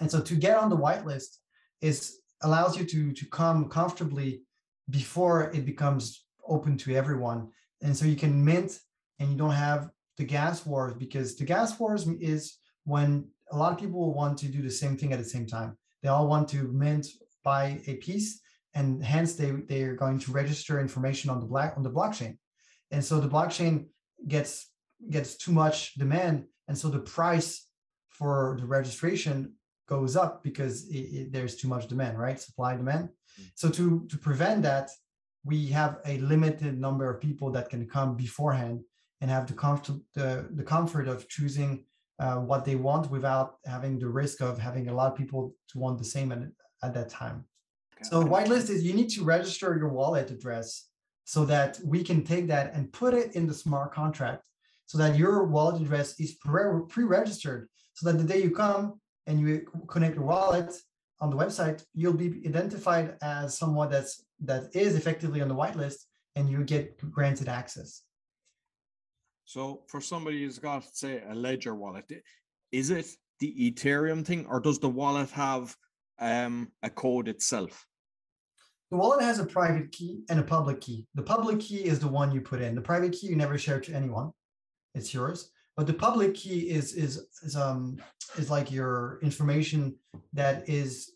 And 0.00 0.10
so 0.10 0.20
to 0.20 0.34
get 0.34 0.58
on 0.58 0.68
the 0.68 0.76
whitelist 0.76 1.38
is 1.80 2.18
allows 2.42 2.76
you 2.76 2.84
to, 2.84 3.12
to 3.12 3.26
come 3.26 3.68
comfortably 3.68 4.42
before 4.90 5.50
it 5.54 5.64
becomes 5.64 6.24
open 6.46 6.76
to 6.76 6.94
everyone. 6.94 7.48
And 7.82 7.96
so 7.96 8.04
you 8.04 8.16
can 8.16 8.44
mint 8.44 8.78
and 9.20 9.30
you 9.30 9.36
don't 9.36 9.52
have 9.52 9.90
the 10.18 10.24
gas 10.24 10.66
wars 10.66 10.94
because 10.94 11.36
the 11.36 11.44
gas 11.44 11.78
wars 11.78 12.06
is 12.20 12.58
when 12.84 13.28
a 13.50 13.56
lot 13.56 13.72
of 13.72 13.78
people 13.78 14.00
will 14.00 14.14
want 14.14 14.38
to 14.38 14.46
do 14.46 14.60
the 14.60 14.70
same 14.70 14.96
thing 14.96 15.12
at 15.12 15.18
the 15.18 15.24
same 15.24 15.46
time. 15.46 15.78
They 16.02 16.08
all 16.08 16.26
want 16.26 16.48
to 16.48 16.64
mint, 16.72 17.06
buy 17.44 17.80
a 17.86 17.94
piece, 17.94 18.40
and 18.74 19.04
hence 19.04 19.34
they 19.34 19.50
they 19.50 19.82
are 19.82 19.94
going 19.94 20.18
to 20.20 20.32
register 20.32 20.80
information 20.80 21.30
on 21.30 21.40
the 21.40 21.46
black 21.46 21.74
on 21.76 21.82
the 21.82 21.90
blockchain. 21.90 22.38
And 22.90 23.04
so 23.04 23.20
the 23.20 23.28
blockchain 23.28 23.86
gets 24.28 24.70
gets 25.10 25.36
too 25.36 25.52
much 25.52 25.94
demand, 25.94 26.46
and 26.68 26.76
so 26.76 26.88
the 26.88 27.00
price 27.00 27.66
for 28.10 28.56
the 28.60 28.66
registration 28.66 29.54
goes 29.88 30.16
up 30.16 30.42
because 30.42 30.88
it, 30.88 31.06
it, 31.18 31.32
there's 31.32 31.56
too 31.56 31.68
much 31.68 31.88
demand, 31.88 32.18
right? 32.18 32.40
Supply 32.40 32.76
demand. 32.76 33.08
Mm-hmm. 33.08 33.42
So 33.54 33.68
to 33.70 34.06
to 34.10 34.18
prevent 34.18 34.62
that, 34.62 34.90
we 35.44 35.66
have 35.68 35.98
a 36.06 36.18
limited 36.18 36.78
number 36.78 37.10
of 37.10 37.20
people 37.20 37.50
that 37.52 37.70
can 37.70 37.88
come 37.88 38.16
beforehand 38.16 38.80
and 39.20 39.30
have 39.30 39.46
the 39.46 39.54
comfort 39.54 39.96
the, 40.14 40.48
the 40.54 40.64
comfort 40.64 41.08
of 41.08 41.28
choosing 41.28 41.84
uh, 42.18 42.36
what 42.36 42.64
they 42.64 42.76
want 42.76 43.10
without 43.10 43.56
having 43.64 43.98
the 43.98 44.08
risk 44.08 44.40
of 44.40 44.58
having 44.58 44.88
a 44.88 44.94
lot 44.94 45.10
of 45.10 45.18
people 45.18 45.54
to 45.68 45.78
want 45.78 45.98
the 45.98 46.04
same 46.04 46.30
at, 46.32 46.40
at 46.82 46.94
that 46.94 47.08
time. 47.08 47.44
So 48.02 48.22
whitelist 48.22 48.70
is 48.70 48.84
you 48.84 48.94
need 48.94 49.10
to 49.10 49.24
register 49.24 49.76
your 49.76 49.88
wallet 49.88 50.30
address 50.30 50.88
so 51.24 51.44
that 51.46 51.78
we 51.84 52.02
can 52.02 52.24
take 52.24 52.46
that 52.48 52.74
and 52.74 52.92
put 52.92 53.14
it 53.14 53.34
in 53.34 53.46
the 53.46 53.54
smart 53.54 53.94
contract 53.94 54.42
so 54.86 54.98
that 54.98 55.16
your 55.16 55.44
wallet 55.44 55.80
address 55.80 56.18
is 56.20 56.34
pre-registered 56.34 57.68
so 57.94 58.10
that 58.10 58.18
the 58.18 58.24
day 58.24 58.42
you 58.42 58.50
come 58.50 59.00
and 59.26 59.40
you 59.40 59.66
connect 59.88 60.16
your 60.16 60.24
wallet 60.24 60.72
on 61.20 61.30
the 61.30 61.36
website, 61.36 61.84
you'll 61.94 62.12
be 62.12 62.42
identified 62.46 63.16
as 63.22 63.56
someone 63.56 63.88
that's 63.88 64.24
that 64.40 64.64
is 64.74 64.96
effectively 64.96 65.40
on 65.40 65.48
the 65.48 65.54
whitelist 65.54 65.98
and 66.34 66.48
you 66.48 66.64
get 66.64 66.98
granted 67.12 67.48
access. 67.48 68.02
So 69.44 69.82
for 69.86 70.00
somebody 70.00 70.42
who's 70.42 70.58
got, 70.58 70.84
say, 70.96 71.22
a 71.28 71.34
Ledger 71.34 71.74
wallet, 71.74 72.10
is 72.72 72.90
it 72.90 73.06
the 73.38 73.70
Ethereum 73.70 74.24
thing, 74.24 74.46
or 74.46 74.60
does 74.60 74.78
the 74.78 74.88
wallet 74.88 75.30
have 75.30 75.76
um, 76.18 76.72
a 76.82 76.90
code 76.90 77.28
itself? 77.28 77.86
The 78.92 78.98
wallet 78.98 79.22
has 79.22 79.38
a 79.38 79.46
private 79.46 79.90
key 79.90 80.20
and 80.28 80.38
a 80.38 80.42
public 80.42 80.82
key. 80.82 81.06
The 81.14 81.22
public 81.22 81.60
key 81.60 81.86
is 81.86 81.98
the 81.98 82.08
one 82.08 82.30
you 82.30 82.42
put 82.42 82.60
in. 82.60 82.74
The 82.74 82.82
private 82.82 83.12
key 83.12 83.28
you 83.28 83.36
never 83.36 83.56
share 83.56 83.80
to 83.80 83.94
anyone; 83.94 84.32
it's 84.94 85.14
yours. 85.14 85.50
But 85.78 85.86
the 85.86 85.94
public 85.94 86.34
key 86.34 86.68
is 86.68 86.92
is 86.92 87.26
is 87.42 87.56
um 87.56 87.96
is 88.36 88.50
like 88.50 88.70
your 88.70 89.18
information 89.22 89.94
that 90.34 90.68
is 90.68 91.12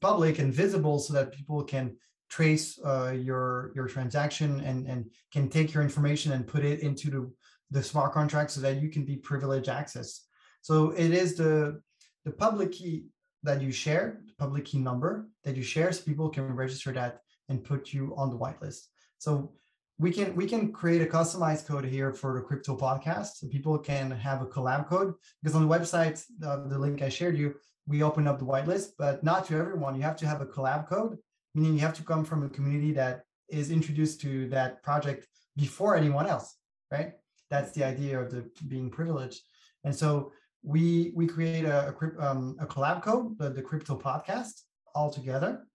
public 0.00 0.38
and 0.38 0.54
visible, 0.54 0.98
so 0.98 1.12
that 1.12 1.32
people 1.32 1.62
can 1.62 1.98
trace 2.30 2.78
uh, 2.82 3.14
your 3.14 3.72
your 3.74 3.88
transaction 3.88 4.60
and 4.60 4.86
and 4.86 5.04
can 5.34 5.50
take 5.50 5.74
your 5.74 5.82
information 5.82 6.32
and 6.32 6.46
put 6.46 6.64
it 6.64 6.80
into 6.80 7.10
the 7.10 7.30
the 7.72 7.82
smart 7.82 8.14
contract 8.14 8.52
so 8.52 8.62
that 8.62 8.80
you 8.80 8.88
can 8.88 9.04
be 9.04 9.16
privileged 9.16 9.68
access. 9.68 10.28
So 10.62 10.92
it 10.92 11.10
is 11.10 11.36
the 11.36 11.82
the 12.24 12.32
public 12.32 12.72
key 12.72 13.04
that 13.42 13.60
you 13.60 13.72
share, 13.72 14.20
the 14.26 14.34
public 14.38 14.64
key 14.64 14.78
number 14.78 15.28
that 15.44 15.56
you 15.56 15.62
share, 15.62 15.92
so 15.92 16.04
people 16.04 16.28
can 16.28 16.54
register 16.54 16.92
that 16.92 17.20
and 17.48 17.64
put 17.64 17.92
you 17.92 18.14
on 18.16 18.30
the 18.30 18.38
whitelist. 18.38 18.86
So 19.18 19.52
we 19.98 20.10
can 20.10 20.34
we 20.34 20.46
can 20.46 20.72
create 20.72 21.02
a 21.02 21.06
customized 21.06 21.66
code 21.66 21.84
here 21.84 22.12
for 22.12 22.34
the 22.34 22.40
crypto 22.40 22.76
podcast, 22.76 23.36
so 23.36 23.48
people 23.48 23.78
can 23.78 24.10
have 24.10 24.42
a 24.42 24.46
collab 24.46 24.88
code 24.88 25.14
because 25.42 25.56
on 25.56 25.66
the 25.66 25.74
website, 25.74 26.22
the, 26.38 26.64
the 26.68 26.78
link 26.78 27.02
I 27.02 27.08
shared 27.08 27.36
you, 27.36 27.54
we 27.86 28.02
open 28.02 28.26
up 28.26 28.38
the 28.38 28.44
whitelist, 28.44 28.90
but 28.98 29.22
not 29.22 29.46
to 29.46 29.56
everyone. 29.56 29.96
You 29.96 30.02
have 30.02 30.16
to 30.16 30.26
have 30.26 30.40
a 30.40 30.46
collab 30.46 30.88
code, 30.88 31.18
meaning 31.54 31.74
you 31.74 31.80
have 31.80 31.94
to 31.94 32.04
come 32.04 32.24
from 32.24 32.42
a 32.42 32.48
community 32.48 32.92
that 32.92 33.24
is 33.48 33.70
introduced 33.70 34.20
to 34.22 34.48
that 34.48 34.82
project 34.82 35.26
before 35.56 35.94
anyone 35.96 36.26
else, 36.26 36.56
right? 36.90 37.12
that's 37.52 37.72
the 37.72 37.84
idea 37.84 38.18
of 38.18 38.30
the 38.30 38.50
being 38.66 38.88
privileged. 38.88 39.42
And 39.84 39.94
so 39.94 40.32
we 40.62 41.12
we 41.14 41.26
create 41.26 41.64
a 41.64 41.94
a, 42.00 42.30
um, 42.30 42.56
a 42.60 42.66
collab 42.66 43.02
code, 43.02 43.38
the, 43.38 43.50
the 43.50 43.62
crypto 43.62 43.98
podcast, 43.98 44.62
all 44.94 45.10
together. 45.10 45.66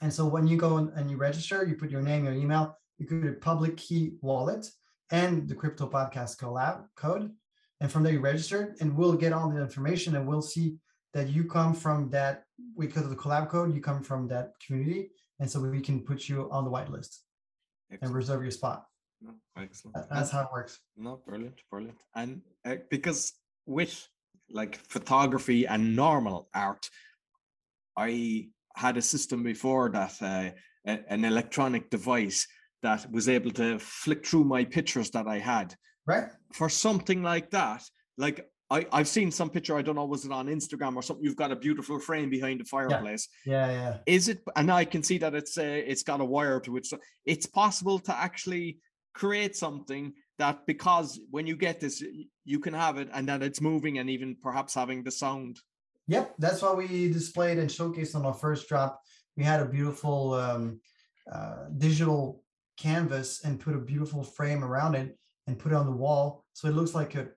And 0.00 0.12
so 0.12 0.26
when 0.26 0.46
you 0.46 0.56
go 0.56 0.76
and 0.78 1.10
you 1.10 1.16
register, 1.16 1.64
you 1.66 1.74
put 1.74 1.90
your 1.90 2.02
name, 2.02 2.24
your 2.24 2.34
email, 2.34 2.76
you 2.98 3.06
create 3.06 3.26
a 3.26 3.32
public 3.34 3.76
key 3.76 4.12
wallet 4.22 4.66
and 5.10 5.48
the 5.48 5.54
crypto 5.54 5.88
podcast 5.88 6.38
collab 6.38 6.84
code. 6.96 7.30
And 7.80 7.90
from 7.90 8.02
there 8.02 8.12
you 8.12 8.20
register 8.20 8.76
and 8.80 8.96
we'll 8.96 9.14
get 9.14 9.32
all 9.32 9.50
the 9.50 9.60
information 9.60 10.16
and 10.16 10.26
we'll 10.26 10.42
see 10.42 10.76
that 11.12 11.28
you 11.28 11.44
come 11.44 11.74
from 11.74 12.08
that 12.10 12.44
because 12.78 13.02
of 13.02 13.10
the 13.10 13.16
collab 13.16 13.48
code, 13.48 13.74
you 13.74 13.80
come 13.80 14.02
from 14.02 14.28
that 14.28 14.52
community. 14.64 15.10
And 15.38 15.50
so 15.50 15.60
we 15.60 15.80
can 15.80 16.00
put 16.00 16.28
you 16.28 16.48
on 16.50 16.64
the 16.64 16.70
whitelist 16.70 17.18
and 18.00 18.14
reserve 18.14 18.42
your 18.42 18.50
spot. 18.50 18.86
No, 19.20 19.32
excellent. 19.56 20.08
That's 20.10 20.30
how 20.30 20.42
it 20.42 20.48
works. 20.52 20.78
No, 20.96 21.20
brilliant, 21.26 21.60
brilliant. 21.70 21.98
And 22.14 22.42
uh, 22.64 22.76
because 22.90 23.32
with 23.66 24.08
like 24.52 24.76
photography 24.88 25.66
and 25.66 25.96
normal 25.96 26.48
art, 26.54 26.88
I 27.96 28.48
had 28.76 28.96
a 28.96 29.02
system 29.02 29.42
before 29.42 29.90
that 29.90 30.14
uh, 30.22 30.50
an 30.84 31.24
electronic 31.24 31.90
device 31.90 32.46
that 32.82 33.10
was 33.10 33.28
able 33.28 33.50
to 33.52 33.78
flick 33.78 34.26
through 34.26 34.44
my 34.44 34.64
pictures 34.64 35.10
that 35.10 35.26
I 35.26 35.38
had. 35.38 35.74
Right. 36.06 36.28
For 36.52 36.68
something 36.68 37.22
like 37.22 37.50
that, 37.50 37.82
like 38.16 38.48
I, 38.70 38.86
I've 38.92 39.08
seen 39.08 39.30
some 39.30 39.50
picture, 39.50 39.76
I 39.76 39.82
don't 39.82 39.96
know, 39.96 40.04
was 40.04 40.24
it 40.24 40.32
on 40.32 40.46
Instagram 40.46 40.96
or 40.96 41.02
something? 41.02 41.24
You've 41.24 41.36
got 41.36 41.52
a 41.52 41.56
beautiful 41.56 41.98
frame 41.98 42.30
behind 42.30 42.60
the 42.60 42.64
fireplace. 42.64 43.28
Yeah, 43.44 43.66
yeah. 43.66 43.72
yeah. 43.72 43.96
Is 44.06 44.28
it 44.28 44.40
and 44.56 44.70
I 44.70 44.84
can 44.84 45.02
see 45.02 45.18
that 45.18 45.34
it's 45.34 45.58
uh, 45.58 45.62
it's 45.62 46.02
got 46.02 46.20
a 46.20 46.24
wire 46.24 46.60
to 46.60 46.76
it. 46.76 46.86
So 46.86 46.98
it's 47.26 47.46
possible 47.46 47.98
to 48.00 48.16
actually 48.16 48.78
create 49.12 49.56
something 49.56 50.12
that 50.40 50.66
because 50.66 51.20
when 51.30 51.46
you 51.46 51.56
get 51.56 51.80
this 51.80 52.02
you 52.44 52.58
can 52.58 52.74
have 52.74 52.98
it 52.98 53.08
and 53.14 53.28
that 53.28 53.42
it's 53.42 53.60
moving 53.60 53.98
and 53.98 54.10
even 54.10 54.36
perhaps 54.42 54.74
having 54.74 55.02
the 55.04 55.10
sound. 55.10 55.58
Yep 56.08 56.34
that's 56.38 56.62
why 56.62 56.72
we 56.72 57.12
displayed 57.12 57.58
and 57.58 57.70
showcased 57.70 58.14
on 58.14 58.26
our 58.26 58.34
first 58.34 58.68
drop. 58.68 59.00
We 59.36 59.44
had 59.44 59.60
a 59.60 59.66
beautiful 59.66 60.34
um, 60.34 60.80
uh, 61.30 61.66
digital 61.78 62.42
canvas 62.76 63.44
and 63.44 63.60
put 63.60 63.76
a 63.76 63.78
beautiful 63.78 64.22
frame 64.22 64.64
around 64.64 64.94
it 64.94 65.16
and 65.46 65.58
put 65.58 65.72
it 65.72 65.76
on 65.76 65.86
the 65.86 65.92
wall. 66.04 66.44
So 66.54 66.68
it 66.68 66.74
looks 66.74 66.94
like 66.94 67.14
a, 67.14 67.28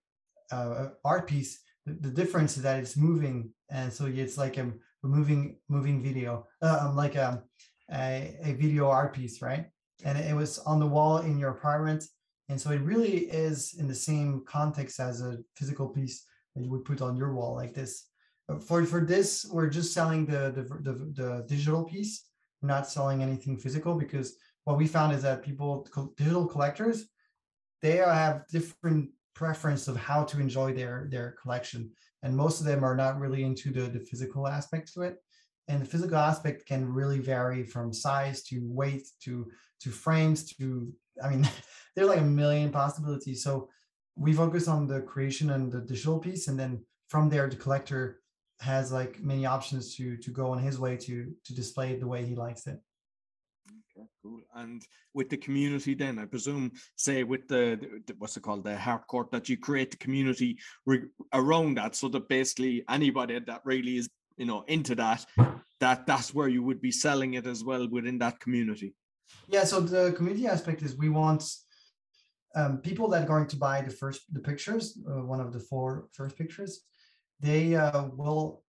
a 0.52 0.92
art 1.04 1.28
piece. 1.28 1.62
The, 1.86 1.94
the, 1.94 2.10
difference 2.10 2.56
is 2.56 2.63
that 2.63 2.80
it's 2.80 2.96
moving 2.96 3.52
and 3.70 3.92
so 3.92 4.06
it's 4.06 4.38
like 4.38 4.58
a, 4.58 4.72
moving 5.06 5.58
moving 5.68 6.02
video 6.02 6.48
uh, 6.62 6.92
like 6.96 7.16
a, 7.16 7.28
um, 7.28 7.44
a, 7.92 8.38
a 8.42 8.54
video 8.54 8.88
art 8.89 9.13
piece 9.13 9.42
right? 9.42 9.66
And 10.06 10.18
it 10.18 10.36
was 10.36 10.60
on 10.60 10.80
the 10.80 10.88
wall 10.88 11.18
in 11.20 11.38
your 11.38 11.52
apartment. 11.52 12.06
And 12.54 12.62
so 12.62 12.70
it 12.70 12.82
really 12.82 13.22
is 13.32 13.74
in 13.80 13.88
the 13.88 13.96
same 13.96 14.44
context 14.46 15.00
as 15.00 15.22
a 15.22 15.39
physical 15.56 15.89
piece 15.89 16.24
that 16.54 16.62
you 16.62 16.70
would 16.70 16.86
put 16.86 17.02
on 17.02 17.18
your 17.18 17.34
wall 17.34 17.56
like 17.56 17.74
this. 17.74 18.10
Uh, 18.48 18.60
for 18.60 18.86
for 18.86 19.02
this, 19.04 19.44
we're 19.52 19.72
just 19.72 19.92
selling 19.92 20.28
the 20.28 20.52
the, 20.58 20.62
the, 20.88 20.94
the 21.20 21.46
digital 21.48 21.84
piece. 21.84 22.28
We're 22.62 22.68
not 22.68 22.88
selling 22.88 23.24
anything 23.24 23.58
physical 23.58 23.96
because 23.96 24.36
what 24.66 24.78
we 24.78 24.86
found 24.86 25.16
is 25.16 25.24
that 25.24 25.42
people, 25.42 25.88
digital 26.16 26.46
collectors, 26.46 27.08
they 27.82 27.98
have 27.98 28.48
different 28.50 29.10
preference 29.34 29.88
of 29.88 29.98
how 29.98 30.24
to 30.26 30.39
enjoy 30.39 30.74
their 30.74 31.08
their 31.10 31.32
collection, 31.42 31.89
and 32.22 32.38
most 32.38 32.60
of 32.60 32.68
them 32.68 32.84
are 32.84 32.96
not 32.96 33.20
really 33.20 33.44
into 33.46 33.72
the 33.72 33.86
the 33.96 34.06
physical 34.12 34.48
aspect 34.48 34.94
to 34.94 35.02
it. 35.02 35.16
And 35.70 35.82
the 35.82 35.88
physical 35.88 36.18
aspect 36.18 36.68
can 36.68 36.94
really 36.94 37.18
vary 37.18 37.63
from 37.63 37.94
size 37.94 38.44
to 38.50 38.60
weight 38.62 39.08
to 39.24 39.50
to 39.82 39.89
frames 39.89 40.46
to 40.54 40.94
i 41.24 41.30
mean 41.30 41.48
there 41.96 42.06
are 42.06 42.10
like 42.10 42.20
a 42.20 42.24
million 42.24 42.72
possibilities. 42.72 43.44
So 43.44 43.70
we 44.16 44.34
focus 44.34 44.68
on 44.68 44.88
the 44.88 45.02
creation 45.02 45.52
and 45.52 45.72
the 45.72 45.82
digital 45.82 46.20
piece 46.20 46.48
and 46.48 46.60
then 46.60 46.84
from 47.08 47.30
there 47.30 47.50
the 47.50 47.56
collector 47.56 48.22
has 48.60 48.92
like 48.92 49.20
many 49.22 49.46
options 49.46 49.96
to 49.96 50.18
to 50.18 50.30
go 50.32 50.52
on 50.52 50.60
his 50.60 50.80
way 50.80 50.96
to 50.96 51.34
to 51.44 51.56
display 51.56 51.92
it 51.92 52.00
the 52.00 52.08
way 52.08 52.24
he 52.26 52.36
likes 52.36 52.68
it. 52.68 52.80
Okay 53.98 54.08
cool. 54.22 54.42
And 54.56 54.82
with 55.14 55.30
the 55.30 55.38
community 55.38 55.94
then 55.94 56.18
i 56.20 56.26
presume 56.26 56.72
say 56.96 57.24
with 57.24 57.48
the, 57.48 57.80
the 58.08 58.16
what's 58.18 58.38
it 58.38 58.44
called 58.44 58.64
the 58.64 58.76
Harcourt 58.76 59.32
that 59.32 59.50
you 59.50 59.58
create 59.58 59.92
the 59.92 59.98
community 59.98 60.58
re- 60.86 61.10
around 61.34 61.76
that 61.76 61.96
so 61.96 62.08
that 62.10 62.30
basically 62.30 62.84
anybody 62.90 63.40
that 63.40 63.62
really 63.64 63.98
is 63.98 64.10
you 64.38 64.46
know 64.46 64.64
into 64.68 64.96
that 64.96 65.26
that 65.84 66.08
that's 66.08 66.34
where 66.34 66.48
you 66.48 66.64
would 66.64 66.82
be 66.82 66.92
selling 66.92 67.34
it 67.34 67.46
as 67.46 67.64
well 67.64 67.88
within 67.90 68.18
that 68.20 68.40
community? 68.40 68.96
Yeah, 69.48 69.66
so 69.66 69.82
the 69.82 70.14
community 70.14 70.48
aspect 70.48 70.82
is 70.82 70.96
we 70.96 71.10
want 71.10 71.44
um, 72.56 72.78
people 72.80 73.08
that 73.10 73.24
are 73.24 73.28
going 73.28 73.48
to 73.48 73.56
buy 73.56 73.82
the 73.82 73.92
first 73.92 74.22
the 74.32 74.39
pictures, 74.39 74.98
uh, 75.10 75.24
one 75.24 75.39
of 75.39 75.52
the 75.52 75.60
four 75.60 76.08
first 76.13 76.38
pictures, 76.38 76.82
they 77.39 77.76
uh, 77.76 78.08
will 78.16 78.63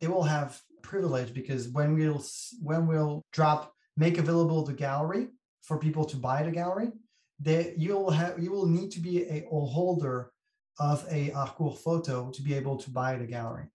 they 0.00 0.08
will 0.08 0.22
have 0.22 0.60
privilege 0.82 1.34
because 1.34 1.68
when 1.68 1.94
we'll 1.94 2.24
when 2.62 2.86
we'll 2.86 3.24
drop 3.32 3.72
make 3.96 4.18
available 4.18 4.64
the 4.64 4.72
gallery 4.72 5.28
for 5.62 5.78
people 5.78 6.04
to 6.04 6.16
buy 6.16 6.42
the 6.42 6.50
gallery, 6.50 6.92
they 7.40 7.74
you'll 7.76 8.10
have 8.10 8.38
you 8.42 8.50
will 8.50 8.66
need 8.66 8.90
to 8.92 9.00
be 9.00 9.24
a, 9.24 9.46
a 9.50 9.60
holder 9.66 10.30
of 10.78 11.06
a 11.10 11.30
Harcourt 11.30 11.78
photo 11.78 12.30
to 12.30 12.42
be 12.42 12.54
able 12.54 12.76
to 12.76 12.90
buy 12.90 13.16
the 13.16 13.26
gallery. 13.26 13.66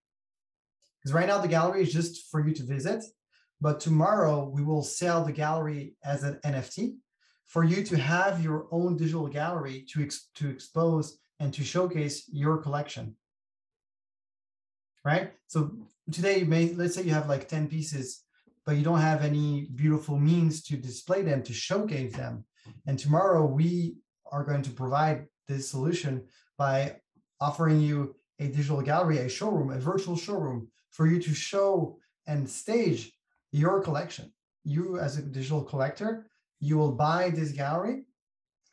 Because 1.02 1.14
right 1.14 1.28
now 1.28 1.40
the 1.40 1.48
gallery 1.48 1.82
is 1.82 1.94
just 1.94 2.30
for 2.30 2.46
you 2.46 2.54
to 2.56 2.64
visit, 2.64 3.04
but 3.62 3.80
tomorrow 3.80 4.50
we 4.50 4.64
will 4.64 4.84
sell 4.84 5.24
the 5.24 5.32
gallery 5.32 5.96
as 6.04 6.24
an 6.24 6.40
NFT 6.46 6.96
for 7.50 7.64
you 7.64 7.84
to 7.84 7.98
have 7.98 8.44
your 8.44 8.68
own 8.72 8.96
digital 8.96 9.28
gallery 9.28 9.86
to, 9.92 10.04
ex- 10.04 10.30
to 10.36 10.50
expose 10.50 11.18
and 11.40 11.52
to 11.54 11.64
showcase 11.64 12.30
your 12.32 12.58
collection. 12.58 13.16
right? 15.04 15.34
So 15.48 15.72
today, 16.12 16.40
you 16.40 16.46
may 16.46 16.74
let's 16.74 16.96
say 16.96 17.02
you 17.04 17.12
have 17.12 17.28
like 17.28 17.48
10 17.48 17.68
pieces, 17.68 18.24
but 18.66 18.78
you 18.78 18.84
don't 18.84 19.02
have 19.02 19.24
any 19.24 19.68
beautiful 19.74 20.18
means 20.20 20.62
to 20.66 20.78
display 20.78 21.24
them, 21.24 21.42
to 21.44 21.54
showcase 21.54 22.14
them. 22.14 22.46
And 22.86 23.00
tomorrow 23.00 23.46
we 23.46 23.96
are 24.32 24.44
going 24.44 24.62
to 24.62 24.70
provide 24.70 25.26
this 25.48 25.70
solution 25.70 26.26
by 26.58 26.98
offering 27.42 27.80
you 27.82 28.16
a 28.40 28.48
digital 28.48 28.82
gallery, 28.82 29.18
a 29.20 29.30
showroom, 29.30 29.72
a 29.72 29.80
virtual 29.80 30.16
showroom 30.16 30.68
for 30.92 31.08
you 31.08 31.20
to 31.20 31.34
show 31.34 31.98
and 32.28 32.48
stage 32.48 33.12
your 33.52 33.82
collection. 33.82 34.32
You, 34.64 35.00
as 35.00 35.18
a 35.18 35.24
digital 35.24 35.64
collector, 35.64 36.28
you 36.60 36.78
will 36.78 36.92
buy 36.92 37.30
this 37.30 37.52
gallery. 37.52 38.04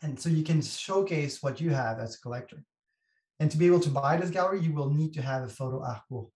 And 0.02 0.18
so 0.18 0.28
you 0.28 0.44
can 0.44 0.60
showcase 0.60 1.42
what 1.42 1.60
you 1.60 1.70
have 1.70 1.98
as 1.98 2.16
a 2.16 2.20
collector. 2.20 2.62
And 3.40 3.50
to 3.50 3.56
be 3.56 3.66
able 3.66 3.80
to 3.80 3.90
buy 3.90 4.16
this 4.16 4.30
gallery, 4.30 4.60
you 4.60 4.72
will 4.72 4.90
need 4.90 5.14
to 5.14 5.22
have 5.22 5.42
a 5.42 5.48
photo 5.48 5.82
artwork. 5.82 6.30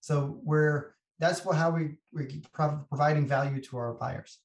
So 0.00 0.40
we're 0.42 0.94
that's 1.18 1.44
what 1.44 1.56
how 1.56 1.70
we 1.70 1.96
we're 2.12 2.28
providing 2.88 3.26
value 3.26 3.60
to 3.62 3.76
our 3.76 3.94
buyers. 3.94 4.38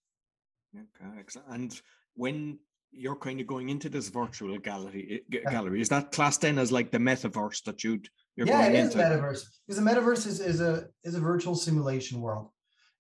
Okay, 0.76 1.24
and 1.50 1.82
when 2.14 2.60
you're 2.92 3.16
kind 3.16 3.40
of 3.42 3.48
going 3.48 3.70
into 3.70 3.90
this 3.90 4.10
virtual 4.10 4.58
gallery 4.60 5.24
gallery, 5.50 5.82
is 5.82 5.90
that 5.90 6.12
classed 6.12 6.42
then 6.42 6.60
as 6.60 6.72
like 6.72 6.92
the 6.92 6.98
metaverse 6.98 7.64
that 7.64 7.84
you'd 7.84 8.08
you're 8.36 8.48
yeah, 8.48 8.68
it 8.68 8.76
is 8.76 8.94
into? 8.94 9.04
metaverse 9.04 9.46
because 9.66 9.84
the 9.84 9.90
metaverse 9.90 10.28
is, 10.28 10.40
is 10.40 10.62
a 10.62 10.88
is 11.04 11.16
a 11.16 11.20
virtual 11.20 11.56
simulation 11.56 12.22
world, 12.22 12.50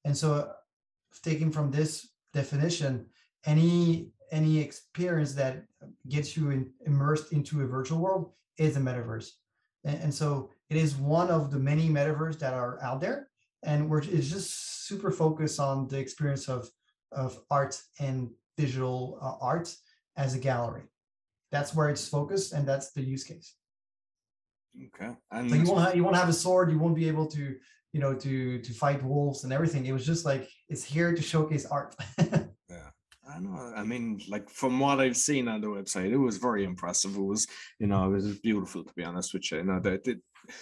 and 0.05 0.17
so 0.17 0.51
taking 1.23 1.51
from 1.51 1.69
this 1.71 2.09
definition, 2.33 3.05
any 3.47 4.11
any 4.31 4.59
experience 4.59 5.33
that 5.33 5.63
gets 6.09 6.35
you 6.35 6.51
in, 6.51 6.69
immersed 6.85 7.31
into 7.31 7.61
a 7.61 7.65
virtual 7.65 7.99
world 7.99 8.31
is 8.57 8.75
a 8.75 8.79
metaverse. 8.79 9.29
And, 9.85 10.03
and, 10.03 10.13
so 10.13 10.49
it 10.69 10.75
is 10.75 10.97
one 10.97 11.29
of 11.29 11.49
the 11.49 11.57
many 11.57 11.87
metaverse 11.87 12.37
that 12.39 12.53
are 12.53 12.77
out 12.83 12.99
there. 12.99 13.29
And 13.63 13.89
we're 13.89 14.01
it's 14.01 14.29
just 14.29 14.85
super 14.87 15.11
focused 15.11 15.61
on 15.61 15.87
the 15.87 15.97
experience 15.97 16.49
of, 16.49 16.69
of 17.13 17.39
art 17.49 17.81
and 17.99 18.29
digital 18.57 19.17
uh, 19.21 19.43
art 19.43 19.73
as 20.17 20.35
a 20.35 20.39
gallery. 20.39 20.83
That's 21.51 21.73
where 21.73 21.89
it's 21.89 22.07
focused, 22.07 22.51
and 22.51 22.67
that's 22.67 22.91
the 22.91 23.01
use 23.01 23.23
case. 23.23 23.55
Okay. 24.87 25.15
And 25.31 25.49
so 25.49 25.55
you 25.55 25.71
won't 25.71 25.85
have, 25.85 25.95
you 25.95 26.03
won't 26.03 26.15
have 26.17 26.29
a 26.29 26.33
sword. 26.33 26.71
You 26.71 26.79
won't 26.79 26.95
be 26.95 27.07
able 27.07 27.25
to 27.27 27.55
you 27.93 27.99
know 28.01 28.13
to 28.13 28.59
to 28.59 28.73
fight 28.73 29.03
wolves 29.03 29.43
and 29.43 29.53
everything. 29.53 29.85
It 29.85 29.93
was 29.93 30.05
just 30.05 30.25
like 30.25 30.49
it's 30.69 30.83
here 30.83 31.15
to 31.15 31.21
showcase 31.21 31.65
art. 31.65 31.95
I 33.33 33.39
know. 33.39 33.73
I 33.75 33.83
mean, 33.83 34.21
like 34.27 34.49
from 34.49 34.79
what 34.79 34.99
I've 34.99 35.17
seen 35.17 35.47
on 35.47 35.61
the 35.61 35.67
website, 35.67 36.11
it 36.11 36.17
was 36.17 36.37
very 36.37 36.63
impressive. 36.63 37.15
It 37.15 37.21
was, 37.21 37.47
you 37.79 37.87
know, 37.87 38.05
it 38.05 38.09
was 38.09 38.39
beautiful 38.39 38.83
to 38.83 38.93
be 38.93 39.03
honest 39.03 39.33
with 39.33 39.51
you. 39.51 39.57
You 39.57 39.63
know, 39.65 39.79
the, 39.79 39.99
the, 40.03 40.19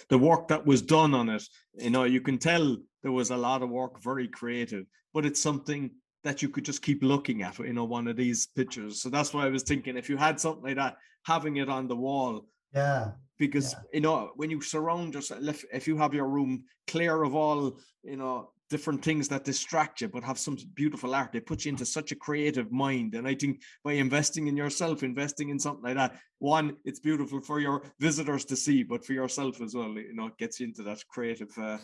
the 0.08 0.18
work 0.18 0.48
that 0.48 0.66
was 0.66 0.82
done 0.82 1.14
on 1.14 1.28
it, 1.28 1.44
you 1.78 1.90
know, 1.90 2.04
you 2.04 2.20
can 2.20 2.38
tell 2.38 2.76
there 3.02 3.12
was 3.12 3.30
a 3.30 3.36
lot 3.36 3.62
of 3.62 3.70
work, 3.70 4.02
very 4.02 4.28
creative, 4.28 4.86
but 5.14 5.24
it's 5.24 5.40
something 5.40 5.90
that 6.24 6.42
you 6.42 6.48
could 6.48 6.64
just 6.64 6.82
keep 6.82 7.02
looking 7.04 7.42
at, 7.42 7.58
you 7.58 7.72
know, 7.72 7.84
one 7.84 8.08
of 8.08 8.16
these 8.16 8.48
pictures. 8.48 9.00
So 9.00 9.08
that's 9.10 9.32
why 9.32 9.46
I 9.46 9.50
was 9.50 9.62
thinking 9.62 9.96
if 9.96 10.08
you 10.08 10.16
had 10.16 10.40
something 10.40 10.64
like 10.64 10.76
that, 10.76 10.96
having 11.24 11.58
it 11.58 11.68
on 11.68 11.86
the 11.86 11.96
wall. 11.96 12.46
Yeah. 12.74 13.12
Because 13.38 13.74
yeah. 13.74 13.78
you 13.92 14.00
know, 14.00 14.32
when 14.36 14.50
you 14.50 14.60
surround 14.60 15.14
yourself, 15.14 15.40
if, 15.42 15.64
if 15.72 15.86
you 15.86 15.96
have 15.98 16.14
your 16.14 16.28
room 16.28 16.64
clear 16.88 17.22
of 17.22 17.34
all, 17.34 17.78
you 18.02 18.16
know, 18.16 18.50
different 18.68 19.04
things 19.04 19.28
that 19.28 19.44
distract 19.44 20.00
you 20.00 20.08
but 20.08 20.24
have 20.24 20.38
some 20.38 20.56
beautiful 20.74 21.14
art 21.14 21.32
they 21.32 21.40
put 21.40 21.64
you 21.64 21.70
into 21.70 21.86
such 21.86 22.12
a 22.12 22.16
creative 22.16 22.70
mind 22.72 23.14
and 23.14 23.26
i 23.26 23.34
think 23.34 23.60
by 23.84 23.92
investing 23.92 24.48
in 24.48 24.56
yourself 24.56 25.02
investing 25.02 25.50
in 25.50 25.58
something 25.58 25.84
like 25.84 25.96
that 25.96 26.18
one 26.38 26.76
it's 26.84 27.00
beautiful 27.00 27.40
for 27.40 27.60
your 27.60 27.82
visitors 28.00 28.44
to 28.44 28.56
see 28.56 28.82
but 28.82 29.04
for 29.04 29.12
yourself 29.12 29.60
as 29.60 29.74
well 29.74 29.90
you 29.90 30.14
know 30.14 30.26
it 30.26 30.38
gets 30.38 30.60
you 30.60 30.66
into 30.66 30.82
that 30.82 30.98
creative 31.08 31.50
uh... 31.58 31.78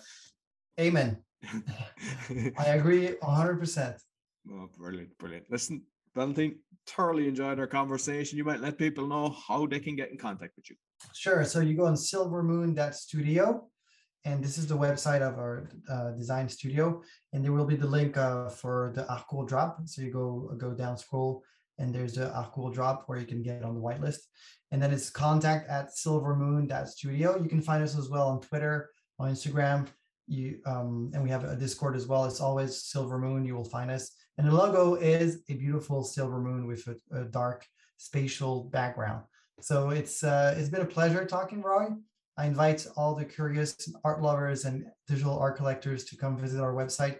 amen 0.81 1.17
i 2.59 2.67
agree 2.67 3.09
100% 3.23 3.97
oh 4.51 4.69
brilliant 4.77 5.17
brilliant 5.19 5.47
listen 5.51 5.83
Valentine, 6.15 6.57
thoroughly 6.87 7.29
enjoyed 7.29 7.59
our 7.59 7.67
conversation. 7.67 8.37
You 8.37 8.45
might 8.45 8.61
let 8.61 8.77
people 8.77 9.07
know 9.07 9.35
how 9.49 9.67
they 9.67 9.81
can 9.81 9.97
get 9.97 10.11
in 10.11 10.19
contact 10.19 10.53
with 10.57 10.69
you. 10.69 10.77
Sure. 11.15 11.45
So 11.45 11.61
you 11.61 11.75
go 11.75 11.87
on 11.87 11.95
silvermoon.studio 11.95 13.69
and 14.25 14.43
this 14.43 14.57
is 14.57 14.67
the 14.67 14.77
website 14.77 15.21
of 15.21 15.39
our 15.39 15.69
uh, 15.91 16.11
design 16.13 16.49
studio. 16.49 17.03
And 17.33 17.45
there 17.45 17.53
will 17.53 17.65
be 17.65 17.77
the 17.77 17.87
link 17.87 18.17
uh, 18.17 18.49
for 18.49 18.93
the 18.95 19.05
Harcourt 19.05 19.49
drop. 19.49 19.81
So 19.87 20.03
you 20.03 20.13
go 20.13 20.55
go 20.57 20.73
down 20.73 20.97
scroll 20.97 21.43
and 21.79 21.95
there's 21.95 22.15
the 22.15 22.31
Harcourt 22.31 22.75
drop 22.75 23.05
where 23.07 23.19
you 23.19 23.27
can 23.27 23.43
get 23.43 23.65
on 23.65 23.75
the 23.75 23.81
whitelist. 23.81 24.21
And 24.71 24.81
then 24.81 24.93
it's 24.93 25.11
contact 25.11 25.69
at 25.69 25.91
silvermoon.studio 25.91 27.43
you 27.43 27.49
can 27.49 27.61
find 27.61 27.83
us 27.83 27.99
as 27.99 28.09
well 28.09 28.29
on 28.29 28.41
twitter 28.41 28.91
on 29.19 29.31
instagram. 29.31 29.89
You 30.29 30.61
um, 30.67 31.11
and 31.15 31.23
we 31.23 31.31
have 31.31 31.45
a 31.45 31.57
discord 31.57 31.97
as 31.97 32.07
well. 32.07 32.25
It's 32.25 32.41
always 32.41 32.85
silver 32.85 33.19
moon. 33.19 33.45
You 33.45 33.57
will 33.57 33.65
find 33.65 33.91
us. 33.91 34.13
And 34.39 34.47
the 34.47 34.55
logo 34.55 34.95
is 34.95 35.43
a 35.49 35.55
beautiful 35.55 36.05
silver 36.05 36.41
moon 36.41 36.67
with 36.67 36.87
a, 36.87 37.21
a 37.21 37.25
dark 37.25 37.67
spatial 37.99 38.65
background. 38.65 39.25
So 39.61 39.91
it's 39.91 40.23
uh, 40.23 40.55
it's 40.57 40.69
been 40.69 40.83
a 40.83 40.87
pleasure 40.87 41.25
talking 41.27 41.61
roy 41.61 41.89
I 42.43 42.47
invite 42.47 42.89
all 42.97 43.15
the 43.15 43.25
curious 43.25 43.89
art 44.03 44.21
lovers 44.21 44.65
and 44.65 44.87
digital 45.07 45.39
art 45.39 45.57
collectors 45.57 46.03
to 46.07 46.17
come 46.17 46.37
visit 46.37 46.61
our 46.61 46.75
website 46.75 47.19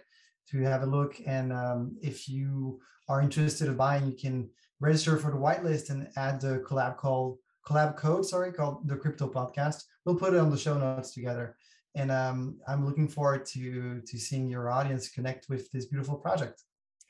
to 0.49 0.61
have 0.63 0.81
a 0.83 0.85
look. 0.85 1.15
And 1.25 1.53
um, 1.53 1.95
if 2.01 2.27
you 2.27 2.81
are 3.07 3.21
interested 3.21 3.69
in 3.69 3.77
buying, 3.77 4.05
you 4.05 4.17
can 4.17 4.49
register 4.81 5.15
for 5.15 5.31
the 5.31 5.37
whitelist 5.37 5.91
and 5.91 6.09
add 6.17 6.41
the 6.41 6.61
collab 6.67 6.97
call 6.97 7.39
collab 7.65 7.95
code, 7.95 8.25
sorry, 8.25 8.51
called 8.51 8.85
the 8.85 8.97
Crypto 8.97 9.29
Podcast. 9.29 9.85
We'll 10.03 10.17
put 10.17 10.33
it 10.33 10.41
on 10.41 10.51
the 10.51 10.57
show 10.57 10.77
notes 10.77 11.13
together. 11.13 11.55
And 11.95 12.11
um, 12.11 12.59
I'm 12.67 12.85
looking 12.85 13.07
forward 13.07 13.45
to 13.53 14.01
to 14.05 14.17
seeing 14.17 14.49
your 14.49 14.69
audience 14.69 15.07
connect 15.07 15.47
with 15.47 15.71
this 15.71 15.85
beautiful 15.85 16.17
project. 16.17 16.63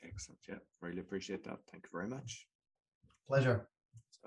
Excellent. 0.04 0.38
Yeah, 0.48 0.62
really 0.80 1.00
appreciate 1.00 1.42
that. 1.44 1.58
Thank 1.72 1.82
you 1.86 1.90
very 1.92 2.08
much. 2.08 2.46
Pleasure. 3.26 3.66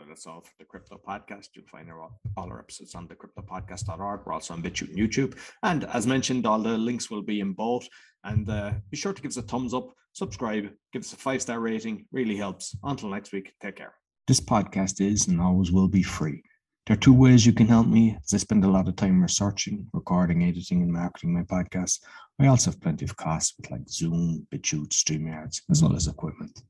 That's 0.05 0.27
all 0.27 0.41
for 0.41 0.51
the 0.59 0.65
Crypto 0.65 0.99
Podcast. 1.05 1.49
You'll 1.53 1.65
find 1.65 1.89
our, 1.89 2.09
all 2.37 2.49
our 2.49 2.59
episodes 2.59 2.95
on 2.95 3.07
the 3.07 3.15
cryptopodcast.org. 3.15 4.21
We're 4.25 4.33
also 4.33 4.53
on 4.53 4.61
BitChute 4.61 4.89
and 4.89 4.97
YouTube. 4.97 5.37
And 5.63 5.85
as 5.85 6.05
mentioned, 6.05 6.45
all 6.45 6.59
the 6.59 6.77
links 6.77 7.09
will 7.09 7.21
be 7.21 7.39
in 7.39 7.53
both. 7.53 7.87
And 8.23 8.49
uh, 8.49 8.73
be 8.89 8.97
sure 8.97 9.13
to 9.13 9.21
give 9.21 9.29
us 9.29 9.37
a 9.37 9.41
thumbs 9.41 9.73
up, 9.73 9.89
subscribe, 10.13 10.69
give 10.93 11.01
us 11.01 11.13
a 11.13 11.17
five 11.17 11.41
star 11.41 11.59
rating. 11.59 12.05
Really 12.11 12.37
helps. 12.37 12.75
Until 12.83 13.09
next 13.09 13.31
week, 13.31 13.53
take 13.61 13.77
care. 13.77 13.93
This 14.27 14.39
podcast 14.39 15.01
is 15.01 15.27
and 15.27 15.41
always 15.41 15.71
will 15.71 15.87
be 15.87 16.03
free. 16.03 16.43
There 16.85 16.93
are 16.93 16.99
two 16.99 17.13
ways 17.13 17.45
you 17.45 17.53
can 17.53 17.67
help 17.67 17.87
me 17.87 18.17
as 18.23 18.33
I 18.33 18.37
spend 18.37 18.63
a 18.63 18.69
lot 18.69 18.87
of 18.87 18.95
time 18.95 19.21
researching, 19.21 19.87
recording, 19.93 20.43
editing, 20.43 20.81
and 20.83 20.91
marketing 20.91 21.33
my 21.33 21.43
podcast. 21.43 21.99
I 22.39 22.47
also 22.47 22.71
have 22.71 22.79
plenty 22.79 23.03
of 23.03 23.15
costs 23.17 23.55
with 23.57 23.69
like 23.71 23.89
Zoom, 23.89 24.47
BitChute, 24.53 24.89
StreamYards, 24.89 25.61
as 25.69 25.81
well 25.83 25.95
as 25.95 26.07
equipment. 26.07 26.61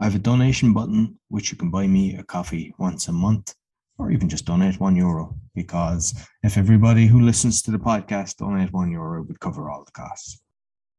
I 0.00 0.04
have 0.04 0.14
a 0.14 0.18
donation 0.18 0.72
button 0.72 1.18
which 1.28 1.50
you 1.50 1.56
can 1.56 1.70
buy 1.70 1.86
me 1.86 2.16
a 2.16 2.24
coffee 2.24 2.74
once 2.78 3.08
a 3.08 3.12
month 3.12 3.54
or 3.98 4.10
even 4.10 4.28
just 4.28 4.44
donate 4.44 4.80
one 4.80 4.96
euro 4.96 5.36
because 5.54 6.14
if 6.42 6.56
everybody 6.56 7.06
who 7.06 7.20
listens 7.20 7.62
to 7.62 7.70
the 7.70 7.78
podcast 7.78 8.36
donate 8.36 8.72
one 8.72 8.90
euro, 8.90 9.22
it 9.22 9.28
would 9.28 9.40
cover 9.40 9.70
all 9.70 9.84
the 9.84 9.92
costs. 9.92 10.42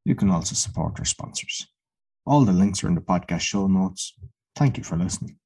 You 0.06 0.16
can 0.16 0.30
also 0.30 0.56
support 0.56 0.98
our 1.00 1.06
sponsors. 1.06 1.68
All 2.26 2.46
the 2.46 2.54
links 2.54 2.84
are 2.84 2.88
in 2.88 2.96
the 2.96 3.02
podcast 3.02 3.42
show 3.42 3.68
notes. 3.68 4.14
Thank 4.56 4.78
you 4.78 4.84
for 4.84 4.98
listening. 4.98 5.38